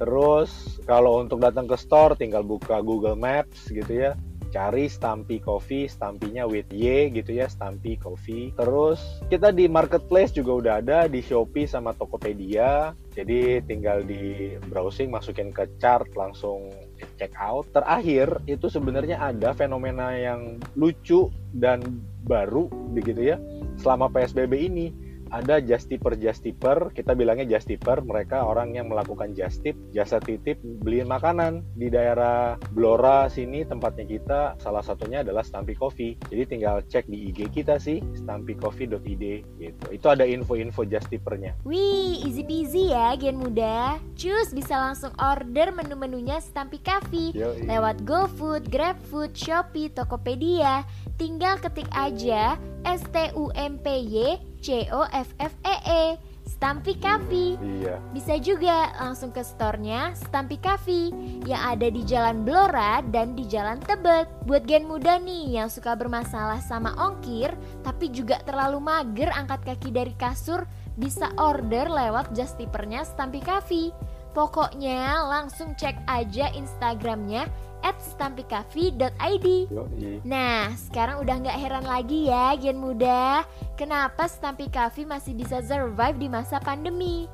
Terus 0.00 0.80
kalau 0.88 1.20
untuk 1.20 1.38
datang 1.38 1.68
ke 1.68 1.76
store 1.76 2.16
tinggal 2.16 2.42
buka 2.42 2.80
Google 2.80 3.14
Maps 3.14 3.68
gitu 3.68 3.92
ya. 3.92 4.16
Cari 4.52 4.84
Stampy 4.84 5.40
Coffee, 5.40 5.88
stampinya 5.88 6.44
with 6.44 6.68
Y 6.68 7.08
gitu 7.08 7.40
ya, 7.40 7.48
Stampy 7.48 7.96
Coffee. 7.96 8.52
Terus 8.52 9.00
kita 9.32 9.48
di 9.48 9.64
marketplace 9.64 10.28
juga 10.36 10.52
udah 10.52 10.74
ada 10.84 10.98
di 11.08 11.24
Shopee 11.24 11.64
sama 11.64 11.96
Tokopedia. 11.96 12.92
Jadi 13.16 13.64
tinggal 13.64 14.04
di 14.04 14.52
browsing 14.68 15.08
masukin 15.08 15.56
ke 15.56 15.64
chart 15.80 16.04
langsung 16.12 16.68
check 17.16 17.32
out. 17.40 17.64
Terakhir 17.72 18.44
itu 18.44 18.68
sebenarnya 18.68 19.24
ada 19.24 19.56
fenomena 19.56 20.12
yang 20.12 20.60
lucu 20.76 21.32
dan 21.56 21.80
baru 22.28 22.68
begitu 22.92 23.32
ya 23.32 23.40
selama 23.76 24.08
PSBB 24.08 24.68
ini 24.68 24.86
ada 25.32 25.58
just 25.64 25.88
tipper 25.88 26.12
just 26.14 26.44
tipper 26.44 26.92
kita 26.92 27.16
bilangnya 27.16 27.48
just 27.48 27.66
tipper 27.66 28.04
mereka 28.04 28.44
orang 28.44 28.76
yang 28.76 28.92
melakukan 28.92 29.32
just 29.32 29.64
tip 29.64 29.74
jasa 29.96 30.20
titip 30.20 30.60
beliin 30.84 31.08
makanan. 31.08 31.64
Di 31.74 31.88
daerah 31.88 32.60
Blora 32.76 33.26
sini 33.32 33.64
tempatnya 33.64 34.04
kita 34.04 34.40
salah 34.60 34.84
satunya 34.84 35.24
adalah 35.24 35.40
Stampy 35.40 35.72
Coffee. 35.72 36.20
Jadi 36.28 36.42
tinggal 36.44 36.84
cek 36.84 37.08
di 37.08 37.32
IG 37.32 37.48
kita 37.48 37.80
sih 37.80 38.04
stampycoffee.id 38.20 39.24
gitu. 39.56 39.84
Itu 39.88 40.06
ada 40.12 40.28
info-info 40.28 40.84
just 40.84 41.08
tippernya 41.08 41.56
Wih, 41.64 42.20
easy 42.28 42.44
peasy 42.44 42.92
ya 42.92 43.16
Gen 43.16 43.40
Muda. 43.40 43.96
Cus 44.12 44.52
bisa 44.52 44.76
langsung 44.76 45.16
order 45.16 45.72
menu-menunya 45.72 46.38
Stampy 46.44 46.78
Cafe 46.84 47.32
Yoi. 47.32 47.64
lewat 47.64 48.04
GoFood, 48.04 48.68
GrabFood, 48.68 49.32
Shopee, 49.32 49.88
Tokopedia. 49.88 50.84
Tinggal 51.16 51.56
ketik 51.62 51.88
aja 51.96 52.60
S 52.84 53.00
T 53.08 53.32
U 53.38 53.48
M 53.56 53.80
P 53.80 53.86
Y 54.04 54.51
C 54.62 54.86
O 54.94 55.02
F 55.10 55.28
F 55.42 55.54
E 55.66 55.76
E 55.82 56.04
Stampy 56.46 56.94
Cafe. 57.02 57.58
iya 57.58 57.98
Bisa 58.14 58.38
juga 58.38 58.94
langsung 59.02 59.34
ke 59.34 59.42
store-nya 59.42 60.14
Stampy 60.14 60.62
Cafe 60.62 61.10
yang 61.42 61.58
ada 61.74 61.90
di 61.90 62.06
Jalan 62.06 62.46
Blora 62.46 63.02
dan 63.10 63.34
di 63.34 63.42
Jalan 63.50 63.82
Tebet. 63.82 64.30
Buat 64.46 64.70
gen 64.70 64.86
muda 64.86 65.18
nih 65.18 65.58
yang 65.58 65.66
suka 65.66 65.98
bermasalah 65.98 66.62
sama 66.62 66.94
ongkir 66.94 67.50
tapi 67.82 68.14
juga 68.14 68.38
terlalu 68.46 68.78
mager 68.78 69.34
angkat 69.34 69.74
kaki 69.74 69.90
dari 69.90 70.14
kasur, 70.14 70.62
bisa 70.94 71.34
order 71.34 71.90
lewat 71.90 72.30
just 72.30 72.54
tippernya 72.62 73.02
Stampy 73.02 73.42
Cafe. 73.42 73.90
Pokoknya 74.32 75.28
langsung 75.28 75.74
cek 75.76 76.08
aja 76.08 76.48
Instagramnya 76.54 77.50
at 77.82 77.98
stampycafe.id 78.00 79.46
Yoi. 79.68 80.22
Nah, 80.22 80.72
sekarang 80.74 81.20
udah 81.22 81.36
nggak 81.42 81.58
heran 81.58 81.86
lagi 81.86 82.30
ya 82.30 82.54
Gen 82.56 82.78
Muda. 82.78 83.42
Kenapa 83.74 84.30
Stampy 84.30 84.70
Cafe 84.70 85.02
masih 85.02 85.34
bisa 85.34 85.60
survive 85.60 86.16
di 86.18 86.28
masa 86.30 86.62
pandemi? 86.62 87.26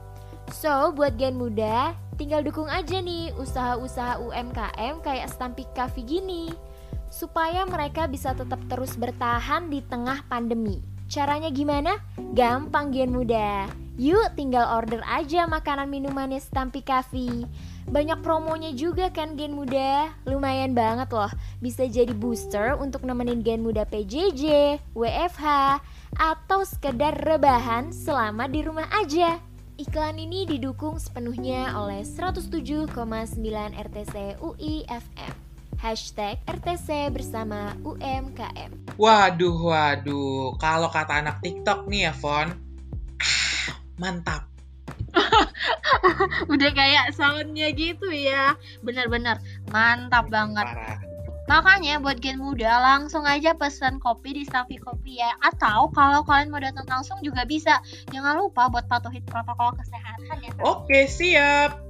So, 0.50 0.96
buat 0.96 1.20
Gen 1.20 1.36
Muda, 1.36 1.92
tinggal 2.16 2.40
dukung 2.40 2.72
aja 2.72 2.98
nih 3.04 3.36
usaha-usaha 3.36 4.24
UMKM 4.24 5.04
kayak 5.04 5.28
Stampy 5.28 5.68
Cafe 5.76 6.00
gini 6.00 6.48
Supaya 7.08 7.64
mereka 7.64 8.04
bisa 8.08 8.36
tetap 8.36 8.60
terus 8.68 8.96
bertahan 8.96 9.72
di 9.72 9.80
tengah 9.84 10.24
pandemi. 10.28 10.80
Caranya 11.08 11.48
gimana? 11.48 11.96
Gampang 12.36 12.92
Gen 12.92 13.12
Muda. 13.12 13.68
Yuk 13.98 14.36
tinggal 14.38 14.62
order 14.78 15.02
aja 15.08 15.48
makanan 15.50 15.90
minumannya 15.90 16.38
Stampy 16.38 16.86
Cafe 16.86 17.48
banyak 17.88 18.20
promonya 18.20 18.70
juga 18.76 19.08
kan 19.08 19.34
Gen 19.34 19.56
Muda 19.56 20.12
Lumayan 20.28 20.76
banget 20.76 21.08
loh 21.10 21.32
Bisa 21.58 21.88
jadi 21.88 22.12
booster 22.12 22.76
untuk 22.76 23.02
nemenin 23.02 23.40
Gen 23.40 23.64
Muda 23.64 23.88
PJJ, 23.88 24.76
WFH 24.92 25.46
Atau 26.16 26.68
sekedar 26.68 27.16
rebahan 27.16 27.90
selama 27.90 28.46
di 28.46 28.60
rumah 28.62 28.86
aja 28.92 29.40
Iklan 29.78 30.18
ini 30.20 30.44
didukung 30.44 31.00
sepenuhnya 31.00 31.72
oleh 31.78 32.04
107,9 32.04 32.92
RTC 33.72 34.14
UI 34.44 34.84
FM 34.86 35.34
Hashtag 35.78 36.42
RTC 36.44 37.14
bersama 37.14 37.72
UMKM 37.86 38.88
Waduh, 38.98 39.54
waduh. 39.62 40.58
Kalau 40.58 40.90
kata 40.90 41.22
anak 41.22 41.38
TikTok 41.38 41.86
nih 41.86 42.10
ya, 42.10 42.12
Fon. 42.18 42.50
Ah, 43.22 43.78
mantap. 43.94 44.47
Udah 46.52 46.70
kayak 46.72 47.14
soundnya 47.14 47.70
gitu 47.74 48.08
ya. 48.10 48.54
Bener-bener 48.82 49.38
mantap 49.70 50.30
banget. 50.30 50.66
Parah. 50.66 50.98
Makanya 51.48 51.96
buat 52.04 52.20
gen 52.20 52.36
muda 52.36 52.76
langsung 52.76 53.24
aja 53.24 53.56
pesan 53.56 53.96
kopi 54.04 54.36
di 54.36 54.42
Staffy 54.44 54.76
Kopi 54.76 55.16
ya. 55.16 55.32
Atau 55.40 55.88
kalau 55.96 56.20
kalian 56.28 56.52
mau 56.52 56.60
datang 56.60 56.84
langsung 56.84 57.24
juga 57.24 57.48
bisa. 57.48 57.80
Jangan 58.12 58.36
lupa 58.36 58.68
buat 58.68 58.84
patuhin 58.84 59.24
protokol 59.24 59.72
kesehatan 59.80 60.44
ya. 60.44 60.52
Oke, 60.60 61.08
siap. 61.08 61.80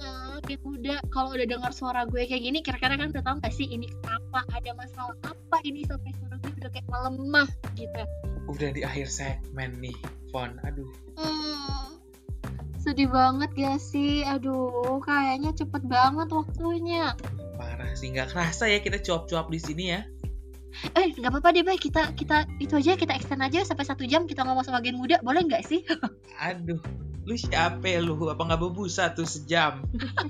Hmm, 0.00 0.40
gen 0.48 0.60
muda 0.64 1.04
kalau 1.12 1.36
udah 1.36 1.44
dengar 1.44 1.72
suara 1.76 2.08
gue 2.08 2.24
kayak 2.24 2.42
gini 2.48 2.58
kira-kira 2.64 2.96
kan 2.96 3.12
udah 3.12 3.24
tahu 3.24 3.36
gak 3.40 3.54
sih 3.54 3.68
ini 3.68 3.88
kenapa 4.02 4.44
ada 4.52 4.70
masalah 4.76 5.16
apa 5.24 5.56
ini 5.64 5.84
sampai 5.84 6.12
suara 6.16 6.36
gue 6.40 6.52
udah 6.64 6.70
kayak 6.72 6.88
melemah 6.88 7.48
gitu. 7.76 8.02
Udah 8.48 8.68
di 8.72 8.80
akhir 8.84 9.08
segmen 9.08 9.80
nih, 9.84 9.96
Fon. 10.32 10.56
Aduh. 10.64 10.88
Hmm, 11.20 11.73
sedih 12.84 13.08
banget 13.08 13.50
gak 13.56 13.80
sih? 13.80 14.20
Aduh, 14.28 15.00
kayaknya 15.00 15.56
cepet 15.56 15.82
banget 15.88 16.28
waktunya. 16.28 17.16
Parah 17.56 17.96
sih, 17.96 18.12
nggak 18.12 18.36
kerasa 18.36 18.68
ya 18.68 18.84
kita 18.84 19.00
cuap-cuap 19.00 19.48
di 19.48 19.56
sini 19.56 19.84
ya. 19.96 20.04
Eh, 20.92 21.14
nggak 21.16 21.30
apa-apa 21.32 21.54
deh, 21.54 21.64
Bay. 21.64 21.78
Kita 21.80 22.12
kita 22.12 22.44
itu 22.60 22.74
aja 22.76 22.98
kita 22.98 23.14
extend 23.16 23.40
aja 23.40 23.64
sampai 23.64 23.86
satu 23.88 24.04
jam 24.04 24.28
kita 24.28 24.44
ngomong 24.44 24.66
sama 24.66 24.84
gen 24.84 25.00
muda, 25.00 25.16
boleh 25.24 25.46
nggak 25.48 25.64
sih? 25.64 25.80
Aduh, 26.44 26.82
lu 27.24 27.34
siapa 27.38 27.86
ya 27.88 28.04
lu? 28.04 28.18
Apa 28.28 28.42
nggak 28.42 28.60
berbusa 28.60 29.14
tuh 29.16 29.24
sejam? 29.24 29.86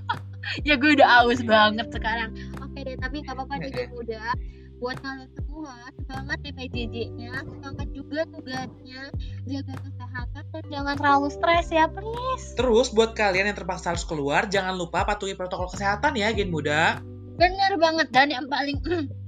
ya 0.68 0.76
gue 0.76 1.00
udah 1.00 1.24
aus 1.26 1.40
banget 1.42 1.88
sekarang. 1.90 2.36
Oke 2.60 2.86
deh, 2.86 2.94
tapi 3.00 3.24
nggak 3.24 3.34
apa-apa 3.34 3.54
deh 3.66 3.70
gen 3.72 3.90
muda. 3.96 4.36
Buat 4.84 5.00
kalian 5.00 5.32
semua 5.40 5.74
semangat 6.04 6.38
ya 6.44 6.52
PJJ-nya 6.60 7.32
semangat 7.48 7.88
juga 7.96 8.20
tugasnya 8.28 9.02
jaga 9.48 9.74
kesehatan 9.80 10.44
dan 10.52 10.64
jangan 10.68 10.94
terlalu 11.00 11.28
stres 11.32 11.66
ya 11.72 11.88
please 11.88 12.52
Terus 12.52 12.92
buat 12.92 13.16
kalian 13.16 13.48
yang 13.48 13.56
terpaksa 13.56 13.96
harus 13.96 14.04
keluar, 14.04 14.44
jangan 14.52 14.76
lupa 14.76 15.08
patuhi 15.08 15.32
protokol 15.32 15.72
kesehatan 15.72 16.20
ya, 16.20 16.36
Gen 16.36 16.52
Muda. 16.52 17.00
bener 17.40 17.80
banget 17.80 18.12
dan 18.12 18.28
yang 18.28 18.44
paling. 18.44 18.76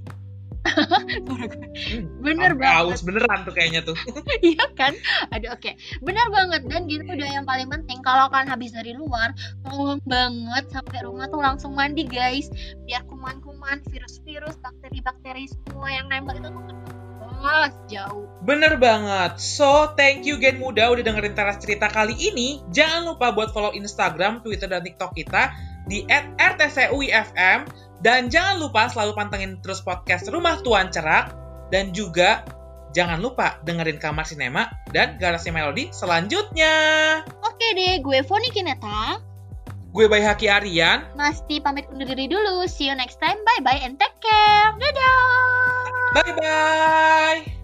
bener 2.25 2.51
Sampai 2.53 2.61
banget 2.63 2.95
Aus 2.95 3.01
beneran 3.03 3.39
tuh 3.47 3.53
kayaknya 3.55 3.81
tuh. 3.85 3.97
Iya 4.47 4.65
kan? 4.77 4.93
Aduh 5.33 5.53
oke. 5.55 5.71
Benar 6.03 6.27
banget 6.29 6.61
dan 6.69 6.85
gitu 6.85 7.07
udah 7.07 7.29
yang 7.29 7.45
paling 7.47 7.67
penting 7.71 7.99
kalau 8.05 8.29
kalian 8.29 8.49
habis 8.51 8.71
dari 8.75 8.93
luar, 8.93 9.33
tolong 9.65 10.01
banget 10.05 10.65
sampai 10.71 10.99
rumah 11.03 11.25
tuh 11.27 11.41
langsung 11.41 11.73
mandi 11.73 12.05
guys. 12.05 12.47
Biar 12.85 13.03
kuman-kuman, 13.09 13.81
virus-virus, 13.89 14.55
bakteri-bakteri 14.61 15.49
semua 15.49 15.89
yang 15.91 16.07
nempel 16.07 16.37
itu 16.39 16.49
tuh 16.49 16.97
jauh. 17.87 18.25
Bener 18.43 18.79
banget. 18.79 19.37
So, 19.37 19.93
thank 19.93 20.23
you 20.25 20.39
Gen 20.39 20.57
Muda 20.57 20.89
udah 20.89 21.03
dengerin 21.03 21.35
teras 21.35 21.59
cerita 21.61 21.91
kali 21.91 22.15
ini. 22.15 22.63
Jangan 22.71 23.13
lupa 23.13 23.33
buat 23.35 23.51
follow 23.51 23.73
Instagram, 23.75 24.41
Twitter, 24.41 24.69
dan 24.71 24.81
TikTok 24.81 25.11
kita 25.13 25.51
di 25.87 26.03
@rtcuifm 26.35 27.59
dan 28.01 28.29
jangan 28.29 28.61
lupa 28.61 28.89
selalu 28.91 29.17
pantengin 29.17 29.57
terus 29.61 29.81
podcast 29.81 30.29
Rumah 30.29 30.61
Tuan 30.61 30.93
Cerak 30.93 31.33
dan 31.73 31.91
juga 31.91 32.45
jangan 32.95 33.19
lupa 33.21 33.59
dengerin 33.65 33.99
Kamar 34.01 34.25
Sinema 34.25 34.69
dan 34.93 35.17
Garasi 35.21 35.49
Melodi 35.53 35.89
selanjutnya. 35.93 36.75
Oke 37.45 37.67
deh, 37.73 38.01
gue 38.01 38.19
Foni 38.25 38.49
Kineta. 38.53 39.21
Gue 39.95 40.05
Bayi 40.05 40.21
Haki 40.21 40.45
Aryan. 40.45 41.09
Masti 41.17 41.57
pamit 41.57 41.89
undur 41.89 42.05
diri 42.05 42.29
dulu. 42.29 42.69
See 42.69 42.85
you 42.85 42.93
next 42.93 43.17
time. 43.17 43.39
Bye 43.41 43.61
bye 43.65 43.81
and 43.81 43.97
take 43.97 44.13
care. 44.21 44.77
Dadah. 44.77 45.21
Bye 46.13 46.33
bye. 46.37 47.56